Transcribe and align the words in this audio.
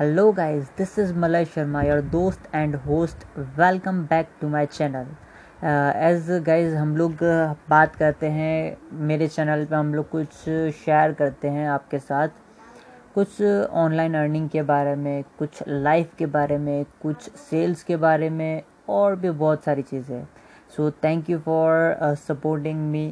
Hello 0.00 0.30
guys 0.32 0.68
this 0.76 0.98
is 0.98 1.12
Malay 1.14 1.44
Sharma 1.44 1.82
your 1.82 2.00
दोस्त 2.00 2.48
and 2.54 2.76
host 2.76 3.24
welcome 3.58 4.00
back 4.02 4.28
to 4.40 4.48
my 4.48 4.66
channel 4.66 5.06
as 6.04 6.30
guys 6.46 6.74
हम 6.74 6.96
लोग 6.96 7.12
uh, 7.12 7.56
बात 7.70 7.96
करते 7.96 8.26
हैं 8.26 8.76
मेरे 9.06 9.28
चैनल 9.28 9.64
पे 9.64 9.76
हम 9.76 9.94
लोग 9.94 10.08
कुछ 10.10 10.28
शेयर 10.74 11.12
करते 11.12 11.48
हैं 11.48 11.68
आपके 11.68 11.98
साथ. 11.98 12.28
कुछ 13.14 13.42
ऑनलाइन 13.82 14.14
अर्निंग 14.14 14.48
के 14.50 14.62
बारे 14.62 14.94
में 14.94 15.24
कुछ 15.38 15.62
लाइफ 15.68 16.14
के 16.18 16.26
बारे 16.26 16.58
में 16.58 16.84
कुछ 17.02 17.30
सेल्स 17.38 17.82
के 17.82 17.96
बारे 17.96 18.30
में 18.30 18.62
और 18.88 19.16
भी 19.16 19.30
बहुत 19.30 19.64
सारी 19.64 19.82
चीज़ें. 19.82 20.26
So 20.76 20.90
thank 21.04 21.30
you 21.30 21.38
for 21.38 21.96
supporting 22.28 22.80
me 22.90 23.06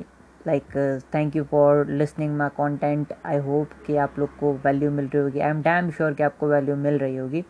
like 0.46 0.76
thank 1.14 1.36
you 1.36 1.44
for 1.44 1.86
listening 1.88 2.36
my 2.36 2.48
content 2.56 3.12
I 3.26 3.38
hope 3.38 3.70
कि 3.86 3.96
आप 3.96 4.18
लोग 4.18 4.36
को 4.38 4.52
वैल्यू 4.64 4.90
मिल 4.90 5.08
रही 5.08 5.22
होगी. 5.22 5.40
आई 5.40 5.50
एम 5.50 5.62
डैम 5.62 5.90
श्योर 5.90 6.14
कि 6.14 6.22
आपको 6.22 6.48
वैल्यू 6.48 6.76
मिल 6.76 6.98
रही 6.98 7.16
होगी. 7.16 7.44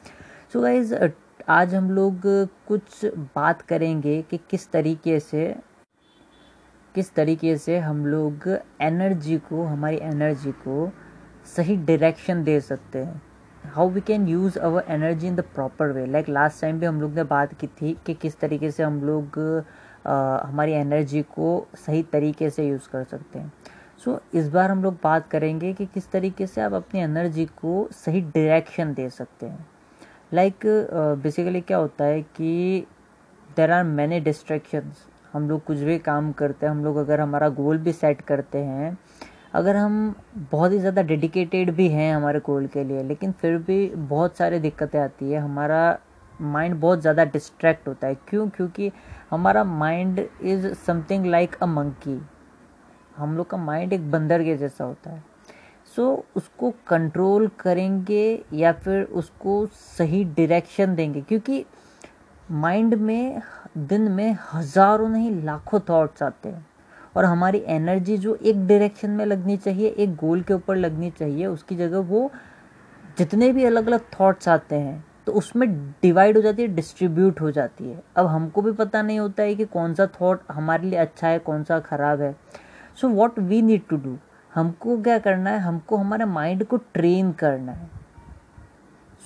सो 0.53 0.59
so 0.59 0.65
गाइज़ 0.65 0.95
आज 1.49 1.75
हम 1.75 1.91
लोग 1.91 2.23
कुछ 2.69 3.05
बात 3.37 3.63
करेंगे 3.63 4.21
कि 4.23 4.39
किस 4.51 4.71
तरीके 4.73 5.19
से, 5.21 5.55
किस 6.95 7.15
तरीके 7.15 7.57
से 7.57 7.79
हम 7.79 8.05
लोग 8.07 8.49
एनर्जी 8.83 9.39
को, 9.39 9.63
हमारी 9.65 9.99
एनर्जी 10.03 10.53
को 10.53 10.91
सही 11.57 11.77
डायरेक्शन 11.77 12.43
दे 12.45 12.61
सकते 12.61 12.99
हैं. 12.99 13.21
How 13.65 13.89
we 13.89 14.01
can 14.01 14.27
use 14.29 14.59
our 14.59 14.85
energy 14.89 15.27
in 15.29 15.35
the 15.37 15.41
proper 15.55 15.93
way 15.93 16.05
like 16.07 16.29
last 16.29 16.61
time 16.61 16.79
भी 16.81 16.87
हम 16.87 17.01
लोग 17.01 17.15
ने 17.15 17.25
बात 17.25 17.55
की 17.61 17.67
थी 17.67 17.97
कि 18.07 18.15
किस 18.15 18.39
तरीके 18.41 18.71
से 18.71 18.83
हम 18.83 19.03
लोग 19.05 19.39
हमारी 20.05 20.73
एनर्जी 20.73 21.23
को 21.31 21.67
सही 21.77 22.03
तरीके 22.03 22.51
से 22.51 22.67
यूज़ 22.69 22.89
कर 22.89 23.05
सकते 23.05 23.39
हैं। 23.39 23.53
सो 24.05 24.11
so, 24.11 24.19
इस 24.35 24.49
बार 24.49 24.71
हम 24.71 24.83
लोग 24.83 24.95
बात 25.03 25.29
करेंगे 25.31 25.73
कि 25.73 25.87
किस 25.87 26.11
तरीके 26.13 26.47
से 26.47 26.61
आप 26.61 26.73
अपनी 26.75 27.01
एनर्जी 27.01 27.45
को 27.57 27.89
सही 27.95 28.21
डायरेक्शन 28.21 28.95
दे 28.95 29.09
सकते 29.11 29.47
हैं। 29.47 29.67
लाइक 30.33 30.67
बेसिकली 31.23 31.61
क्या 31.61 31.79
होता 31.79 32.05
है 32.05 32.21
कि 32.23 32.87
देर 33.57 33.71
आर 33.71 33.85
मैनी 33.85 34.21
डिस्ट्रैक्शंस 34.21 35.07
हम 35.33 35.49
लोग 35.49 35.65
कुछ 35.65 35.79
भी 35.79 35.99
काम 36.01 36.31
करते 36.33 36.67
हैं 36.67 36.73
हम 36.73 36.85
लोग 36.85 36.97
अगर 36.97 37.21
हमारा 37.21 37.49
गोल 37.51 37.79
भी 37.79 37.93
सेट 37.93 38.21
करते 38.21 38.59
हैं 38.59 38.97
अगर 39.55 39.77
हम 39.77 40.15
बहुत 40.51 40.73
ही 40.73 40.79
ज़्यादा 40.79 41.03
डेडिकेटेड 41.03 41.71
भी 41.75 41.89
हैं 41.89 42.15
हमारे 42.15 42.41
गोल 42.47 42.67
के 42.67 42.85
लिए 42.85 43.03
लेकिन 43.03 43.33
फिर 43.33 43.57
भी 43.59 43.87
बहुत 43.89 44.37
सारी 44.37 44.59
दिक्कतें 44.59 44.99
आती 45.01 45.31
है 45.33 45.41
हमारा 45.41 45.99
माइंड 46.43 46.75
बहुत 46.81 47.01
ज़्यादा 47.01 47.25
डिस्ट्रैक्ट 47.25 47.89
होता 47.89 48.07
है। 48.07 48.15
क्यों? 48.29 48.49
क्योंकि 48.49 48.91
हमारा 49.31 49.65
mind 49.65 50.19
is 50.43 50.67
something 50.77 51.27
like 51.27 51.55
a 51.55 51.67
monkey 51.67 52.21
हम 53.17 53.37
लोग 53.37 53.49
का 53.51 53.57
माइंड 53.57 53.93
एक 53.93 54.11
बंदर 54.11 54.43
के 54.45 54.57
जैसा 54.57 54.85
होता 54.85 55.11
है। 55.11 55.23
सो 55.97 56.03
so, 56.03 56.37
उसको 56.37 56.71
कंट्रोल 56.87 57.47
करेंगे 57.61 58.45
या 58.53 58.73
फिर 58.73 59.03
उसको 59.03 59.67
सही 59.73 60.25
डायरेक्शन 60.25 60.95
देंगे। 60.95 61.21
क्योंकि 61.21 61.65
माइंड 62.51 62.95
में 62.95 63.43
दिन 63.79 64.11
में 64.13 64.37
हज़ारों 64.53 65.09
नहीं 65.09 65.31
लाखों 65.43 65.81
थॉट्स 65.81 66.23
आते 66.23 66.49
हैं। 66.49 66.67
और 67.17 67.25
हमारी 67.25 67.63
एनर्जी 67.67 68.17
जो 68.19 68.35
एक 68.35 68.67
डायरेक्शन 68.67 69.11
में 69.11 69.25
लगनी 69.27 69.57
चाहिए 69.57 69.89
एक 69.89 70.15
गोल 70.17 70.43
के 70.43 70.55
ऊपर 70.55 70.77
लगनी 70.77 71.11
चाहिए 71.11 71.47
उसकी 71.47 71.77
जगह 71.77 71.99
वो 71.99 72.31
जितने 73.19 73.53
भी 73.53 73.65
अलग 73.65 73.87
अलग 73.87 74.05
थॉट्स 74.21 74.49
आते 74.49 74.77
हैं 74.77 75.05
तो 75.31 75.35
उसमें 75.35 75.91
डिवाइड 75.91 76.37
हो 76.37 76.43
जाती 76.43 76.63
है 76.63 76.69
डिस्ट्रीब्यूट 76.69 77.41
हो 77.41 77.51
जाती 77.51 77.91
है। 77.91 78.03
अब 78.17 78.27
हमको 78.27 78.63
भी 78.63 78.73
पता 78.73 79.03
नहीं 79.03 79.19
होता 79.19 79.43
है 79.43 79.55
कि 79.55 79.65
कौन 79.65 79.95
सा 79.95 80.07
थॉट 80.07 80.41
हमारे 80.53 80.89
लिए 80.89 80.99
अच्छा 80.99 81.29
है 81.29 81.39
कौन 81.39 81.65
सा 81.65 81.81
ख़राब 81.81 82.21
है। 82.21 82.37
So 83.01 83.09
what 83.09 83.39
we 83.39 83.63
need 83.63 83.83
to 83.91 83.97
do 83.97 84.19
हमको 84.55 85.03
क्या 85.03 85.19
करना 85.19 85.51
है? 85.51 85.59
हमको 85.59 85.97
हमारे 85.97 86.25
माइंड 86.25 86.65
को 86.65 86.77
ट्रेन 86.77 87.33
करना 87.33 87.73
है। 87.73 87.91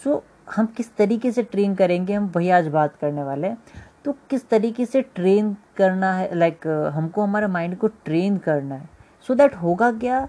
सो 0.04 0.14
so, 0.14 0.54
हम 0.56 0.66
किस 0.66 0.96
तरीके 0.96 1.32
से 1.32 1.42
ट्रेन 1.42 1.74
करेंगे? 1.74 2.14
हम 2.14 2.32
वही 2.36 2.50
आज 2.50 2.68
बात 2.68 2.96
करने 2.96 3.22
वाले 3.22 3.48
हैं। 3.48 3.58
तो 4.04 4.12
किस 4.12 4.48
तरीके 4.48 4.86
से 4.86 5.02
ट्रेन 5.02 5.56
करना 5.76 6.12
है? 6.12 6.34
लाइक 6.34 6.60
like, 6.60 6.94
हमको 6.94 7.22
हमारे 7.22 7.46
माइंड 7.46 7.78
को 7.78 7.86
ट्रेन 7.86 8.36
करना 8.36 8.74
है। 8.74 8.88
सो 9.26 9.32
so 9.32 9.40
दैट 9.40 9.54
होगा 9.54 9.92
क्या 9.92 10.28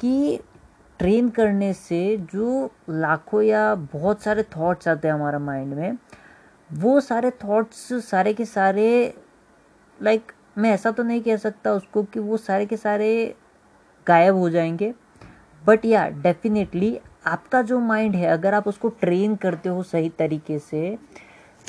कि 0.00 0.40
ट्रेन 0.98 1.28
करने 1.28 1.72
से 1.72 2.16
जो 2.16 2.70
लाखों 2.90 3.42
या 3.42 3.74
बहुत 3.74 4.22
सारे 4.22 4.42
थॉट्स 4.42 4.88
आते 4.88 5.08
हैं 5.08 5.14
हमारे 5.14 5.38
माइंड 5.38 5.74
में 5.74 5.98
वो 6.70 7.00
सारे 7.00 7.30
थॉट्स 7.30 7.92
सारे 7.92 8.34
के 8.34 8.44
सारे 8.44 9.14
लाइक 10.02 10.22
like, 10.22 10.34
मैं 10.58 10.70
ऐसा 10.70 10.90
तो 10.90 11.02
नहीं 11.02 11.20
कह 11.22 11.36
सकता 11.36 11.72
उसको 11.72 12.02
कि 12.02 12.20
वो 12.20 12.36
सारे 12.36 12.66
के 12.66 12.76
सारे 12.76 13.34
गायब 14.06 14.36
हो 14.36 14.50
जाएँगे। 14.50 14.94
बट 15.64 15.84
या 15.84 16.08
डेफिनेटली 16.08 16.98
आपका 17.26 17.62
जो 17.62 17.80
माइंड 17.80 18.16
है 18.16 18.26
अगर 18.26 18.54
आप 18.54 18.68
उसको 18.68 18.88
ट्रेन 18.88 19.36
करते 19.36 19.68
हो 19.68 19.82
सही 19.82 20.08
तरीके 20.08 20.58
से 20.58 20.98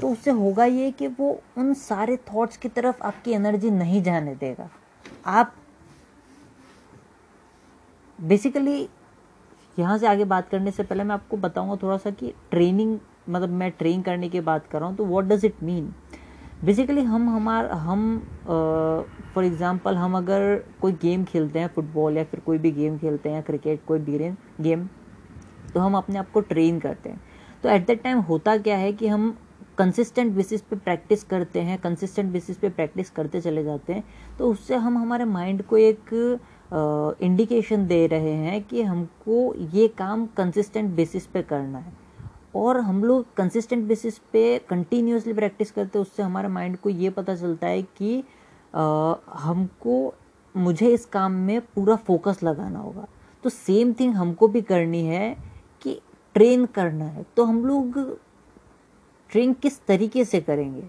तो 0.01 0.09
उससे 0.09 0.31
होगा 0.31 0.65
ये 0.65 0.91
कि 0.91 1.07
वो 1.07 1.41
उन 1.57 1.73
सारे 1.73 2.17
थॉट्स 2.17 2.57
की 2.57 2.69
तरफ़ 2.69 3.03
आपकी 3.03 3.31
एनर्जी 3.31 3.71
नहीं 3.71 4.03
जाने 4.03 4.35
देगा। 4.35 4.69
आप 5.25 5.55
बेसिकली 8.19 8.89
यहाँ 9.77 9.97
से 9.97 10.07
आगे 10.07 10.25
बात 10.25 10.49
करने 10.49 10.71
से 10.71 10.83
पहले 10.83 11.03
मैं 11.03 11.13
आपको 11.15 11.37
बताऊँगा 11.37 11.75
थोड़ा 11.83 11.97
सा 11.97 12.11
कि 12.11 12.33
ट्रेनिंग 12.51 12.97
मतलब 13.29 13.49
मैं 13.49 13.71
ट्रेन 13.71 14.01
करने 14.01 14.29
की 14.29 14.39
बात 14.41 14.67
कर 14.67 14.79
रहा 14.79 14.89
हूँ 14.89 14.97
तो 14.97 15.05
what 15.05 15.25
does 15.25 15.45
it 15.45 15.63
mean 15.63 15.93
basically 16.63 17.01
हम 17.01 17.29
हमार, 17.29 17.65
हम 17.65 18.19
फॉर 19.35 19.43
एग्ज़ाम्पल 19.43 19.95
हम 19.95 20.17
अगर 20.17 20.63
कोई 20.81 20.91
गेम 21.01 21.23
खेलते 21.25 21.59
हैं 21.59 21.67
फुटबॉल 21.75 22.17
या 22.17 22.23
फिर 22.23 22.39
कोई 22.39 22.57
भी 22.57 22.71
गेम 22.71 22.97
खेलते 22.97 23.29
हैं 23.29 23.43
क्रिकेट 23.43 23.83
कोई 23.87 23.99
भी 23.99 24.17
गेम 24.61 24.87
तो 25.73 25.79
हम 25.79 25.97
अपने 25.97 26.19
आप 26.19 26.31
को 26.31 26.39
ट्रेन 26.41 26.79
करते 26.79 27.09
हैं। 27.09 27.21
तो 27.63 27.69
एट 27.69 27.85
दैट 27.87 28.01
टाइम 28.03 28.19
होता 28.19 28.57
क्या 28.57 28.77
है 28.77 28.91
कि 28.93 29.07
हम 29.07 29.35
कंसिस्टेंट 29.77 30.31
बेसिस 30.33 30.61
पे 30.61 30.75
प्रैक्टिस 30.75 31.23
करते 31.23 31.61
हैं 31.61 31.77
कंसिस्टेंट 31.79 32.31
बेसिस 32.31 32.57
पे 32.57 32.69
प्रैक्टिस 32.69 33.09
करते 33.09 33.41
चले 33.41 33.63
जाते 33.63 33.93
हैं 33.93 34.03
तो 34.39 34.49
उससे 34.51 34.75
हम 34.75 34.97
हमारे 34.97 35.25
माइंड 35.25 35.63
को 35.63 35.77
एक 35.77 36.13
इंडिकेशन 36.71 37.85
दे 37.87 38.05
रहे 38.07 38.33
हैं 38.33 38.61
कि 38.63 38.81
हमको 38.81 39.53
ये 39.73 39.87
काम 39.87 40.25
कंसिस्टेंट 40.37 40.93
बेसिस 40.95 41.25
पे 41.25 41.41
करना 41.41 41.77
है। 41.77 41.93
और 42.55 42.79
हम 42.79 43.03
लोग 43.03 43.33
कंसिस्टेंट 43.33 43.83
बेसिस 43.87 44.17
पे 44.33 44.57
कंटिन्यूसली 44.59 45.33
प्रैक्टिस 45.33 45.71
करते 45.71 45.99
हैं 45.99 46.05
उससे 46.05 46.23
हमारे 46.23 46.47
माइंड 46.47 46.77
को 46.77 46.89
ये 46.89 47.09
पता 47.09 47.35
चलता 47.35 47.67
है 47.67 47.81
कि 47.81 48.23
आ, 48.73 49.13
हमको 49.29 50.13
मुझे 50.55 50.87
इस 50.87 51.05
काम 51.05 51.31
में 51.31 51.59
पूरा 51.61 51.95
फोकस 51.95 52.39
लगाना 52.43 52.79
होगा। 52.79 53.07
तो 53.43 53.49
सेम 53.49 53.93
थिंग 53.93 54.13
हमको 54.15 54.47
भी 54.47 54.61
करनी 54.61 55.03
है 55.05 55.37
कि 55.81 55.99
ट्रेन 56.35 56.65
करना 56.65 57.05
है। 57.05 57.25
तो 57.37 57.43
हम 57.43 57.65
लोग 57.65 57.99
ट्रेन 59.29 59.53
किस 59.53 59.79
तरीके 59.85 60.25
से 60.25 60.41
करेंगे? 60.41 60.83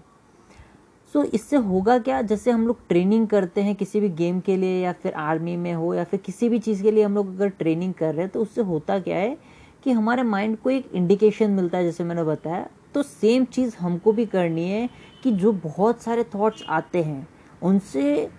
सो 1.13 1.19
so, 1.19 1.33
इससे 1.33 1.55
होगा 1.55 1.97
क्या? 1.99 2.21
जैसे 2.21 2.51
हम 2.51 2.65
लोग 2.67 2.87
ट्रेनिंग 2.87 3.27
करते 3.27 3.61
हैं 3.61 3.75
किसी 3.75 3.99
भी 3.99 4.09
गेम 4.09 4.39
के 4.39 4.57
लिए 4.57 4.81
या 4.81 4.91
फिर 4.93 5.13
आर्मी 5.13 5.55
में 5.57 5.73
हो 5.73 5.93
या 5.93 6.03
फिर 6.03 6.19
किसी 6.19 6.49
भी 6.49 6.59
चीज़ 6.59 6.81
के 6.83 6.91
लिए 6.91 7.03
हम 7.03 7.15
लोग 7.15 7.33
अगर 7.35 7.49
ट्रेनिंग 7.49 7.93
कर 7.93 8.13
रहे 8.13 8.21
हैं 8.21 8.29
तो 8.29 8.41
उससे 8.41 8.61
होता 8.61 8.99
क्या 8.99 9.17
है 9.17 9.37
कि 9.83 9.91
हमारे 9.91 10.23
माइंड 10.23 10.57
को 10.57 10.69
एक 10.69 10.89
इंडिकेशन 10.93 11.51
मिलता 11.51 11.77
है 11.77 11.83
जैसे 11.83 12.03
मैंने 12.03 12.23
बताया। 12.23 12.67
तो 12.93 13.03
सेम 13.03 13.45
चीज़ 13.45 13.75
हमको 13.79 14.11
भी 14.11 14.25
करनी 14.25 14.69
है 14.69 14.89
कि 15.23 15.31
जो 15.31 15.51
बहुत 15.53 16.01
सारे 16.01 16.23
थॉट्स 16.35 16.63
आते 16.69 17.01
हैं 17.03 17.27
उनसे 17.61 18.29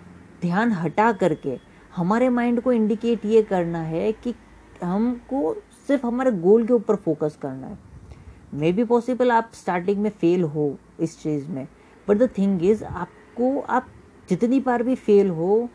ध्यान 0.41 0.71
हटा 0.71 1.11
करके 1.11 1.57
हमारे 1.95 2.29
माइंड 2.29 2.61
को 2.61 2.71
इंडिकेट 2.71 3.25
ये 3.25 3.41
करना 3.41 3.81
है 3.81 4.11
कि 4.13 4.33
हमको 4.83 5.53
सिर्फ़ 5.87 6.05
हमारे 6.07 6.31
गोल 6.31 6.65
के 6.67 6.73
ऊपर 6.73 6.95
फोकस 6.95 7.37
करना 7.41 7.67
है। 7.67 7.77
मे 8.53 8.71
बी 8.71 8.83
पॉसिबल 8.83 9.31
आप 9.31 9.51
स्टार्टिंग 9.53 9.97
में 9.97 10.09
फेल 10.11 10.43
हो 10.43 10.75
इस 10.99 11.21
चीज़ 11.23 11.49
में। 11.49 11.67
बट 12.07 12.17
द 12.17 12.29
थिंग 12.37 12.65
इज़ 12.65 12.83
आपको 12.83 13.59
आप 13.59 13.87
जितनी 14.29 14.59
बार 14.59 14.83
भी 14.83 14.95
फेल 14.95 15.29
हो 15.29 15.69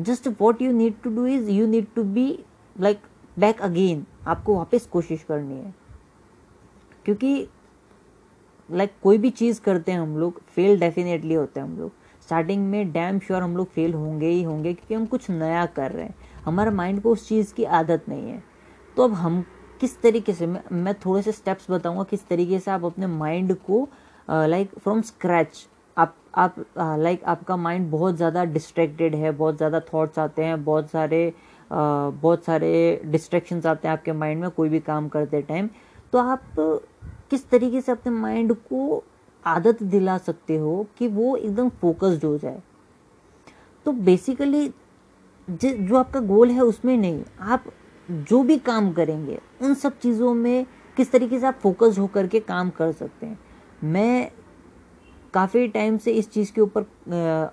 just 0.00 0.28
what 0.28 0.62
you 0.62 0.72
need 0.72 0.94
to 1.02 1.10
do 1.10 1.26
is 1.26 1.50
you 1.50 1.66
need 1.66 1.86
to 1.94 2.04
be 2.04 2.44
like 2.80 3.00
back 3.38 3.60
again 3.60 4.06
आपको 4.26 4.54
वापस 4.54 4.86
कोशिश 4.86 5.22
करनी 5.22 5.54
है। 5.54 5.74
क्योंकि 7.04 7.48
लाइक 8.70 8.90
like, 8.90 9.02
कोई 9.02 9.18
भी 9.18 9.30
चीज़ 9.30 9.60
करते 9.60 9.92
हैं 9.92 10.00
हम 10.00 10.18
लोग 10.18 10.42
फेल 10.46 10.80
डेफिनेटली 10.80 11.34
होते 11.34 11.60
हैं 11.60 11.66
हम 11.66 11.78
लोग। 11.78 11.92
स्टार्टिंग 12.22 12.70
में 12.70 12.92
डैम 12.92 13.18
श्योर 13.18 13.42
हम 13.42 13.56
लोग 13.56 13.66
फेल 13.66 13.94
होंगे 13.94 14.26
ही 14.26 14.42
होंगे 14.42 14.74
क्योंकि 14.74 14.94
हम 14.94 15.06
कुछ 15.06 15.30
नया 15.30 15.66
कर 15.66 15.92
रहे 15.92 16.04
हैं। 16.04 16.14
हमारे 16.44 16.70
माइंड 16.70 17.02
को 17.02 17.12
उस 17.12 17.28
चीज़ 17.28 17.54
की 17.54 17.64
आदत 17.64 18.04
नहीं 18.08 18.30
है। 18.30 18.42
तो 18.96 19.04
अब 19.04 19.12
हम 19.12 19.44
किस 19.80 20.00
तरीके 20.02 20.32
से 20.32 20.46
मैं 20.46 20.62
मैं 20.72 20.94
थोड़े 20.94 21.22
से 21.22 21.32
स्टेप्स 21.32 21.70
बताऊँगा 21.70 22.02
किस 22.02 22.28
तरीके 22.28 22.58
से 22.58 22.70
आप 22.70 22.84
अपने 22.84 23.06
माइंड 23.06 23.54
को 23.54 23.88
लाइक 24.28 24.70
फ्रॉम 24.78 25.00
स्क्रैच 25.02 25.66
आप 25.96 26.14
आप 26.34 26.54
लाइक 26.78 27.24
आपका 27.24 27.56
माइंड 27.56 27.90
बहुत 27.90 28.16
ज़्यादा 28.16 28.44
डिस्ट्रैक्टेड 28.46 29.14
है, 29.14 29.30
बहुत 29.32 29.56
ज़्यादा 29.56 29.80
थॉट्स 29.92 30.18
आते 30.18 30.44
हैं, 30.44 30.64
बहुत 30.64 30.90
सारे 30.90 31.32
बहुत 31.70 32.44
सारे 32.44 33.00
डिस्ट्रैक्शंस 33.04 33.66
आते 33.66 33.88
हैं 33.88 33.92
आपके 33.92 34.12
माइंड 34.12 34.40
में 34.40 34.50
कोई 34.50 34.68
भी 34.68 34.80
काम 34.80 35.08
करते 35.08 35.42
टाइम 35.42 35.68
तो 36.12 36.18
आप 36.18 36.42
किस 37.30 37.48
तरीके 37.50 37.80
से 37.80 37.92
अपने 37.92 38.12
माइंड 38.12 38.52
को 38.54 39.02
आदत 39.44 39.82
दिला 39.84 40.16
सकते 40.18 40.56
हो 40.56 40.86
कि 40.98 41.08
वो 41.08 41.36
एकदम 41.36 41.68
फोकस्ड 41.80 42.24
हो 42.24 42.36
जाए? 42.38 42.60
तो 43.86 43.92
बेसिकली 43.92 44.68
जो 45.48 45.96
आपका 45.96 46.20
गोल 46.22 46.50
है 46.50 46.62
उसमें 46.62 46.96
नहीं, 46.96 47.22
आप 47.40 47.64
जो 48.08 48.42
भी 48.42 48.56
काम 48.58 48.92
करेंगे, 48.92 49.38
उन 49.62 49.74
सब 49.74 49.98
चीज़ों 49.98 50.34
में 50.34 50.66
किस 50.96 51.12
तरीके 51.12 51.38
से 51.40 51.46
आप 51.46 51.58
फोकस 51.62 51.98
होकर 51.98 52.26
के 52.26 52.40
काम 52.42 52.70
कर 52.70 52.92
सकते 52.92 53.26
हैं। 53.26 53.38
मैं 53.84 54.30
काफ़ी 55.34 55.66
टाइम 55.68 55.96
से 55.98 56.12
इस 56.12 56.30
चीज़ 56.32 56.52
के 56.52 56.60
ऊपर 56.60 56.82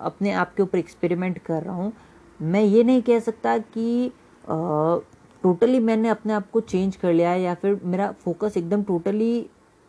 अपने 0.02 0.32
आप 0.32 0.54
के 0.54 0.62
ऊपर 0.62 0.78
एक्सपेरिमेंट 0.78 1.38
कर 1.38 1.62
रहा 1.62 1.74
हूँ। 1.74 1.92
मैं 2.40 2.62
ये 2.62 2.82
नहीं 2.84 3.02
कह 3.02 3.18
सकता 3.20 3.56
कि 3.58 4.12
टोटली 5.42 5.78
मैंने 5.80 6.08
अपने 6.08 6.32
आप 6.32 6.50
को 6.50 6.60
चेंज 6.60 6.96
कर 6.96 7.12
लिया 7.12 7.30
है 7.30 7.40
या 7.42 7.54
फिर 7.54 7.80
मेरा 7.84 8.10
फोकस 8.24 8.56
एकदम 8.56 8.82
टोटली 8.82 9.34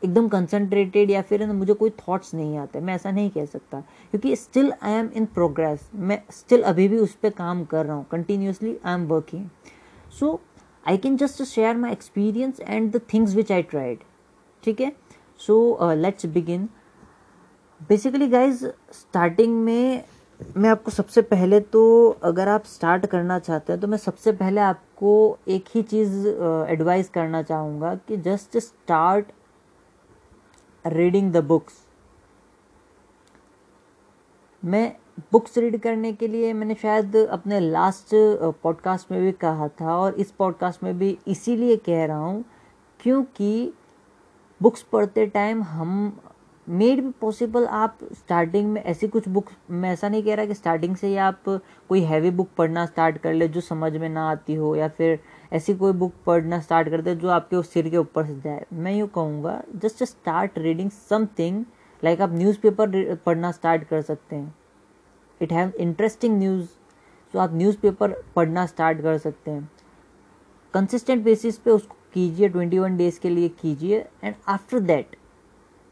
एकदम 0.02 0.28
कंसंट्रेटेड 0.28 1.12
या 1.12 1.22
फिर 1.22 1.46
मुझे 1.48 1.74
कोई 1.74 1.90
थॉट्स 1.90 2.34
नहीं 2.36 2.58
आते। 2.58 2.80
मैं 2.80 2.94
ऐसा 2.96 3.12
नहीं 3.12 3.30
कह 3.30 3.46
सकता। 3.46 3.80
क्योंकि 4.12 4.36
still 4.36 4.72
I 4.74 4.94
am 4.94 5.10
in 5.16 5.26
progress 5.26 5.90
मैं 5.96 6.22
स्टिल 6.32 6.62
अभी 6.64 6.88
भी 6.88 6.98
उस 6.98 7.14
पर 7.14 7.30
काम 7.30 7.64
कर 7.66 7.86
रहा 7.86 7.96
हूँ। 7.96 8.06
Continuously 8.12 8.78
I 8.86 8.94
am 8.94 9.06
working 9.08 9.46
so 10.20 10.40
I 10.88 10.98
can 10.98 11.18
just 11.18 11.44
share 11.44 11.78
my 11.78 11.92
experience 11.92 12.60
and 12.60 12.92
the 12.92 13.02
things 13.14 13.36
which 13.36 13.52
I 13.52 13.62
tried 13.64 14.00
ठीक 14.64 14.82
है? 14.82 14.92
So 15.42 15.94
let's 15.94 16.26
begin 16.30 16.68
basically 17.90 18.28
guys 18.28 18.66
starting 18.92 19.64
में 19.64 20.04
मैं 20.58 20.70
आपको 20.70 20.92
सबसे 20.92 21.22
पहले 21.22 21.60
तो 21.70 21.84
अगर 22.24 22.48
आप 22.48 22.66
स्टार्ट 22.66 23.06
करना 23.06 23.38
चाहते 23.40 23.74
हैं 23.74 23.82
तो 23.82 23.88
मैं 23.88 23.98
सबसे 23.98 24.32
पहले 24.32 24.62
आपको 24.62 25.14
एक 25.48 25.66
ही 25.76 25.82
चीज़ 25.84 26.28
एडवाइस 26.28 27.08
uh, 27.08 27.14
करना 27.14 27.42
चाहूँगा 27.44 27.94
कि 28.08 28.18
just 28.18 28.58
start 28.58 29.32
reading 30.86 31.32
the 31.32 31.44
books 31.46 31.86
मैं 34.64 34.92
बुक्स 35.32 35.58
रीड 35.58 35.80
करने 35.82 36.14
के 36.14 36.28
लिए 36.28 36.54
मैंने 36.54 36.76
शायद 36.76 37.16
अपने 37.16 37.60
लास्ट 37.60 38.10
पॉडकास्ट 38.64 39.12
में 39.12 39.22
भी 39.22 39.32
कहा 39.42 39.68
था 39.82 39.98
और 39.98 40.16
इस 40.16 40.32
पॉडकास्ट 40.32 40.84
में 40.84 40.98
भी 41.00 41.18
इसीलिए 41.28 41.78
कह 41.78 42.06
रहा 42.06 42.18
हूँ 42.18 42.44
क्योंकि 43.00 43.72
बुक्स 44.62 44.82
पढ़ते 44.82 45.26
टाइम 45.26 45.62
हम 45.64 46.20
मेड 46.68 47.02
भी 47.02 47.10
पॉसिबल 47.22 47.66
आप 47.66 48.00
स्टार्टिंग 48.14 48.68
में 48.72 48.82
ऐसी 48.82 49.08
कुछ 49.08 49.28
बुक 49.28 49.50
मैं 49.72 49.92
ऐसा 49.92 50.10
नहीं 50.10 50.24
कह 50.24 50.36
रहा 50.36 50.46
कि 50.46 50.54
स्टार्टिंग 50.54 50.96
से 50.96 51.08
ही 51.08 51.16
आप 51.18 51.44
कोई 51.90 52.02
हैवी 52.02 52.32
बुक 52.32 52.50
पढ़ना 52.58 52.86
स्टार्ट 52.86 53.18
कर 53.18 53.34
ले 53.34 53.48
जो 53.48 53.62
समझ 53.62 53.92
में 53.94 54.08
ना 54.10 54.30
आती 54.32 54.56
हो 54.56 54.76
या 54.76 54.88
फिर 54.88 55.20
ऐसी 55.54 55.74
कोई 55.76 55.94
बुक 55.94 56.14
पढ़ना 56.26 56.60
स्टार्ट 56.60 56.90
कर 56.90 57.02
दे 57.02 57.16
जो 57.16 57.30
आपके 57.30 57.56
उस 57.56 57.72
सिर 57.74 57.90
के 57.90 57.98
ऊपर 57.98 58.26
से 58.26 58.40
जाए। 58.42 58.66
मैं 58.74 58.94
यूँ 58.96 59.08
कहूँगा 59.08 59.62
just 59.76 60.04
start 60.04 60.58
reading 60.58 60.92
something 61.10 61.64
like 62.04 62.22
आप 62.22 62.34
न्यूज़पेपर 62.34 63.16
पढ़ना 63.26 63.52
स्टार्ट 63.52 63.84
कर 63.84 64.02
सकते 64.02 64.36
हैं। 64.36 64.54
इट 65.42 65.54
हैव 65.54 65.72
इंटरेस्टिंग 65.80 66.38
न्यूज़ 66.40 66.68
तो 67.34 67.40
आप 67.40 67.54
न्यूज़पेपर 67.54 68.14
पढ़ना 68.36 68.66
स्टार्ट 68.66 69.02
कर 69.02 69.18
सकते 69.18 69.52
हैं। 69.52 69.70
कंसिस्टेंट 70.74 71.24
बेसिस 71.24 71.58
पे 71.58 71.72
उसको 71.72 71.96
कीजिए 72.14 72.50
ट्वेंटी 72.50 72.80
वन 72.80 72.98
डेज़ 72.98 73.20
के 73.20 73.30
लिए 73.30 73.50
कीजिए 73.62 74.06
and 74.24 74.36
after 74.48 74.80
that 74.80 75.16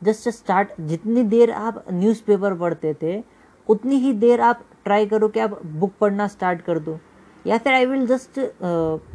just 0.02 0.30
start 0.30 0.70
जितनी 0.82 1.24
देर 1.26 1.52
आप 1.52 1.84
न्यूज़पेपर 1.92 2.54
पढ़ते 2.58 2.94
थे, 3.02 3.22
उतनी 3.68 3.96
ही 3.96 4.14
देर 4.16 4.42
आप 4.42 4.64
ट्राई 4.86 5.06
करो 5.06 5.28
कि 5.28 5.40
आप 5.40 5.62
बुक 5.66 5.94
पढ़ना 6.02 6.28
स्टार्ट 6.28 6.62
कर 6.62 6.80
दो। 6.80 6.98
या 7.46 7.58
फिर 7.58 7.74
I 7.74 7.86
will 7.86 8.06
just 8.08 8.38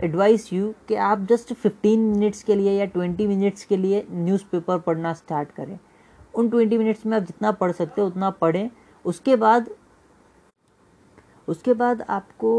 advice 0.05 0.53
you 0.53 0.73
कि 0.89 0.95
आप 0.95 1.27
जस्ट 1.31 1.53
15 1.56 1.99
मिनट्स 2.11 2.43
के 2.43 2.55
लिए 2.55 2.73
या 2.73 2.87
20 2.89 3.27
मिनट्स 3.29 3.65
के 3.65 3.77
लिए 3.77 4.07
न्यूज़पेपर 4.11 4.79
पढ़ना 4.79 5.12
स्टार्ट 5.15 5.50
करें। 5.50 5.79
उन 6.35 6.49
20 6.49 6.79
मिनट्स 6.79 7.07
में 7.07 7.17
आप 7.17 7.23
जितना 7.23 7.53
पढ़ 7.53 7.73
सकते 7.73 8.00
हो, 8.00 8.07
उतना 8.07 8.31
पढ़ें। 8.31 8.71
उसके 9.05 9.37
बाद 9.37 9.69
उसके 11.49 11.75
बाद 11.75 12.03
आपको 12.03 12.53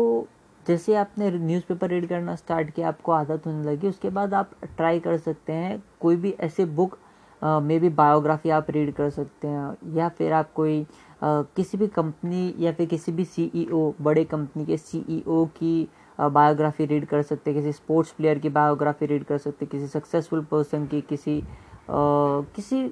जैसे 0.67 0.95
आपने 0.95 1.29
न्यूज़पेपर 1.31 1.89
रीड 1.89 2.07
करना 2.09 2.35
स्टार्ट 2.35 2.69
किया 2.71 2.87
आपको 2.87 3.11
आदत 3.11 3.45
होने 3.45 3.63
लगी 3.63 3.87
उसके 3.87 4.09
बाद 4.09 4.33
आप 4.33 4.51
ट्राई 4.77 4.99
कर 4.99 5.17
सकते 5.17 5.53
हैं 5.53 5.81
कोई 5.99 6.15
भी 6.15 6.31
ऐसे 6.39 6.65
बुक 6.75 6.97
मे 7.41 7.79
बी 7.79 7.89
बायोग्राफी 7.89 8.49
आप 8.49 8.69
रीड 8.71 8.93
कर 8.93 9.09
सकते 9.09 9.47
हैं 9.47 9.93
या 9.95 10.07
फिर 10.09 10.33
आप 10.33 10.51
कोई 10.53 10.83
uh, 10.83 11.45
किसी 11.55 11.77
भी 11.77 11.87
कंपनी 11.87 12.53
या 12.59 12.71
फिर 12.71 12.85
किसी 12.85 13.11
भी 13.11 13.25
सीईओ 13.25 13.91
e 13.91 14.01
बड़े 14.01 14.23
कंपनी 14.25 14.65
के 14.65 14.77
सीईओ 14.77 15.45
e 15.45 15.49
की 15.49 15.87
बायोग्राफी 16.19 16.85
रीड 16.85 17.05
कर 17.05 17.21
सकते 17.21 17.51
हैं 17.51 17.59
किसी 17.59 17.71
स्पोर्ट्स 17.73 18.11
प्लेयर 18.11 18.39
की 18.39 18.49
बायोग्राफी 18.49 19.05
रीड 19.05 19.23
कर 19.23 19.37
सकते 19.37 19.65
किसी 19.65 19.87
सक्सेसफुल 19.87 20.43
पर्सन 20.51 20.87
की 20.87 21.01
किसी 21.01 21.39
uh, 21.41 22.45
किसी 22.55 22.83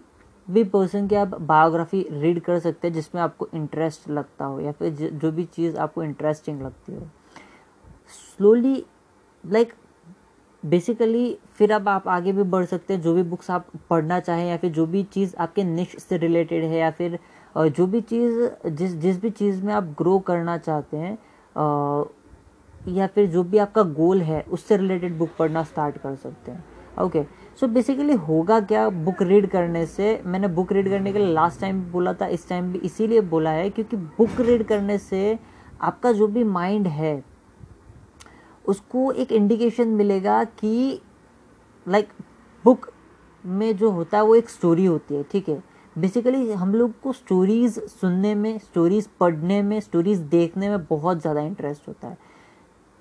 भी 0.47 0.63
पर्सन 0.63 1.07
की 1.07 1.15
आप 1.15 1.35
बायोग्राफी 1.41 2.05
रीड 2.11 2.39
कर 2.41 2.59
सकते 2.59 2.87
हैं 2.87 2.93
जिसमें 2.93 3.21
आपको 3.21 3.47
इंटरेस्ट 3.53 4.09
लगता 4.09 4.45
हो 4.45 4.59
या 4.59 4.71
फिर 4.71 4.89
जो 5.13 5.31
भी 5.31 5.45
चीज़ 5.45 5.77
आपको 5.77 6.03
इंटरेस्टिंग 6.03 6.61
लगती 6.61 6.95
हो। 6.95 7.09
स्लोली 8.37 8.83
लाइक 9.43 9.73
बेसिकली 10.63 11.37
फिर 11.55 11.71
अब 11.71 11.87
आप 11.89 12.07
आगे 12.07 12.31
भी 12.31 12.43
बढ़ 12.43 12.65
सकते 12.65 12.93
हैं, 12.93 13.01
जो 13.01 13.13
भी 13.13 13.23
बुक्स 13.23 13.49
आप 13.51 13.65
पढ़ना 13.89 14.19
चाहें 14.19 14.47
या 14.49 14.57
फिर 14.57 14.71
जो 14.71 14.85
भी 14.85 15.03
चीज़ 15.05 15.35
आपके 15.37 15.63
निश 15.63 15.95
से 15.99 16.17
रिलेटेड 16.17 16.63
है 16.63 16.77
या 16.77 16.91
फिर 16.91 17.17
जो 17.55 17.85
भी 17.87 18.01
चीज़, 18.01 18.39
जिस 18.67 18.93
जिस 18.95 19.21
भी 19.21 19.29
चीज़ 19.31 19.63
में 19.63 19.73
आप 19.73 19.95
ग्रो 19.97 20.17
करना 20.19 20.57
चाहते 20.57 20.97
हैं 20.97 21.17
या 22.89 23.07
फिर 23.07 23.29
जो 23.29 23.43
भी 23.43 23.57
आपका 23.57 23.83
गोल 23.83 24.21
है, 24.21 24.41
उससे 24.43 24.77
रिलेटेड 24.77 25.17
बुक 25.17 25.29
पढ़ना 25.39 25.63
स्टार्ट 25.63 25.97
कर 25.97 26.15
सकते 26.15 26.51
हैं। 26.51 26.63
ओके 27.01 27.23
सो 27.59 27.67
बेसिकली 27.67 28.13
होगा 28.15 28.59
क्या 28.61 28.87
बुक 28.89 29.21
रीड 29.21 29.49
करने 29.49 29.85
से? 29.85 30.21
मैंने 30.25 30.47
बुक 30.49 30.71
रीड 30.71 30.89
करने 30.89 31.13
के 31.13 31.19
लिए 31.19 31.33
लास्ट 31.33 31.61
टाइम 31.61 31.81
बोला 31.91 32.13
था, 32.13 32.27
इस 32.27 32.47
टाइम 32.49 32.71
भी 32.73 32.79
इसीलिए 32.79 33.21
बोला 33.21 33.49
है, 33.49 33.69
क्योंकि 33.69 33.97
बुक 33.97 34.39
रीड 34.39 34.63
करने 34.67 34.97
से 34.97 35.39
आपका 35.81 36.11
जो 36.11 36.27
भी 36.27 36.43
माइंड 36.43 36.87
है 36.87 37.23
उसको 38.65 39.11
एक 39.11 39.31
इंडिकेशन 39.31 39.87
मिलेगा 39.87 40.43
कि 40.43 41.01
लाइक 41.87 42.05
like, 42.05 42.25
बुक 42.65 42.89
में 43.43 43.75
जो 43.77 43.89
होता 43.91 44.17
है 44.17 44.23
वो 44.23 44.35
एक 44.35 44.49
स्टोरी 44.49 44.85
होती 44.85 45.15
है 45.15 45.23
ठीक 45.31 45.49
है? 45.49 45.61
बेसिकली 45.95 46.51
हम 46.51 46.73
लोग 46.75 46.99
को 47.01 47.13
स्टोरीज़ 47.13 47.79
सुनने 47.79 48.33
में 48.35 48.57
स्टोरीज़ 48.59 49.07
पढ़ने 49.19 49.61
में 49.61 49.79
स्टोरीज़ 49.79 50.21
देखने 50.21 50.69
में 50.69 50.85
बहुत 50.85 51.21
ज़्यादा 51.21 51.41
इंटरेस्ट 51.41 51.87
होता 51.87 52.07
है। 52.07 52.17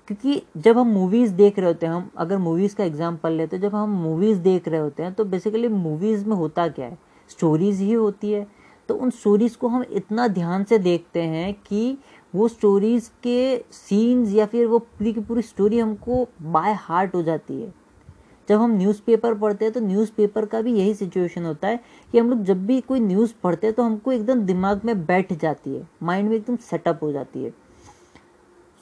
क्योंकि 0.07 0.41
जब 0.57 0.77
हम 0.77 0.87
मूवीज़ 0.87 1.33
देख 1.33 1.59
रहे 1.59 1.67
होते 1.67 1.85
हैं 1.85 1.93
हम 1.93 2.09
अगर 2.17 2.37
मूवीज़ 2.37 2.75
का 2.75 2.83
एग्ज़ाम्पल 2.83 3.31
लेते 3.31 3.55
हैं 3.55 3.63
जब 3.63 3.75
हम 3.75 3.89
मूवीज़ 4.01 4.39
देख 4.39 4.67
रहे 4.67 4.79
होते 4.79 5.03
हैं 5.03 5.13
तो 5.13 5.25
बेसिकली 5.25 5.67
मूवीज़ 5.67 6.25
में 6.25 6.35
होता 6.35 6.67
क्या 6.67 6.85
है? 6.85 6.97
स्टोरीज़ 7.29 7.81
ही 7.81 7.93
होती 7.93 8.31
है। 8.31 8.47
तो 8.89 8.95
उन 8.95 9.09
स्टोरीज़ 9.09 9.57
को 9.57 9.67
हम 9.67 9.83
इतना 9.91 10.27
ध्यान 10.27 10.63
से 10.63 10.77
देखते 10.79 11.21
हैं 11.21 11.53
कि 11.67 11.97
वो 12.35 12.47
स्टोरीज़ 12.47 13.09
के 13.23 13.57
सीन्स 13.71 14.33
या 14.33 14.45
फिर 14.45 14.67
वो 14.67 14.79
पूरी 14.79 15.13
की 15.13 15.21
पूरी 15.21 15.41
स्टोरी 15.41 15.79
हमको 15.79 16.27
बाय 16.41 16.73
हार्ट 16.73 17.15
हो 17.15 17.23
जाती 17.23 17.61
है। 17.61 17.73
जब 18.49 18.61
हम 18.61 18.71
न्यूज़पेपर 18.71 19.33
पढ़ते 19.33 19.65
हैं 19.65 19.73
तो 19.73 19.79
न्यूज़पेपर 19.79 20.45
का 20.45 20.61
भी 20.61 20.73
यही 20.73 20.93
सिचुएशन 20.93 21.45
होता 21.45 21.67
है 21.67 21.79
कि 22.11 22.17
हम 22.19 22.29
लोग 22.29 22.43
जब 22.43 22.65
भी 22.65 22.79
कोई 22.81 22.99
न्यूज़ 22.99 23.33
पढ़ते 23.43 23.67
हैं 23.67 23.75
तो 23.75 23.83
हमको 23.83 24.11
एकदम 24.11 24.41
दिमाग 24.41 24.81
में 24.85 25.05
बैठ 25.05 25.33
जाती 25.33 25.75
है। 25.75 25.87
माइंड 26.03 26.29
में 26.29 26.35
एकदम 26.35 26.55
सेटअप 26.55 26.99
हो 27.03 27.11
जाती 27.11 27.43
है। 27.43 27.53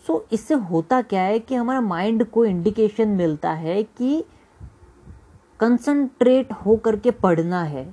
सो 0.05 0.13
so, 0.13 0.33
इससे 0.33 0.53
होता 0.53 1.01
क्या 1.01 1.21
है 1.21 1.39
कि 1.39 1.55
हमारा 1.55 1.81
माइंड 1.81 2.25
को 2.25 2.45
इंडिकेशन 2.45 3.07
मिलता 3.07 3.51
है 3.51 3.83
कि 3.83 4.23
कंसंट्रेट 5.59 6.51
हो 6.51 6.75
करके 6.75 7.11
पढ़ना 7.11 7.63
है। 7.63 7.83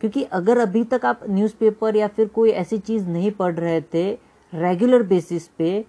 क्योंकि 0.00 0.22
अगर 0.22 0.58
अभी 0.58 0.84
तक 0.84 1.06
आप 1.06 1.20
न्यूज़पेपर 1.30 1.96
या 1.96 2.08
फिर 2.08 2.28
कोई 2.28 2.50
ऐसी 2.50 2.78
चीज़ 2.78 3.08
नहीं 3.08 3.30
पढ़ 3.30 3.54
रहे 3.54 3.80
थे 3.94 4.29
रेगुलर 4.52 5.02
बेसिस 5.02 5.46
पे 5.48 5.84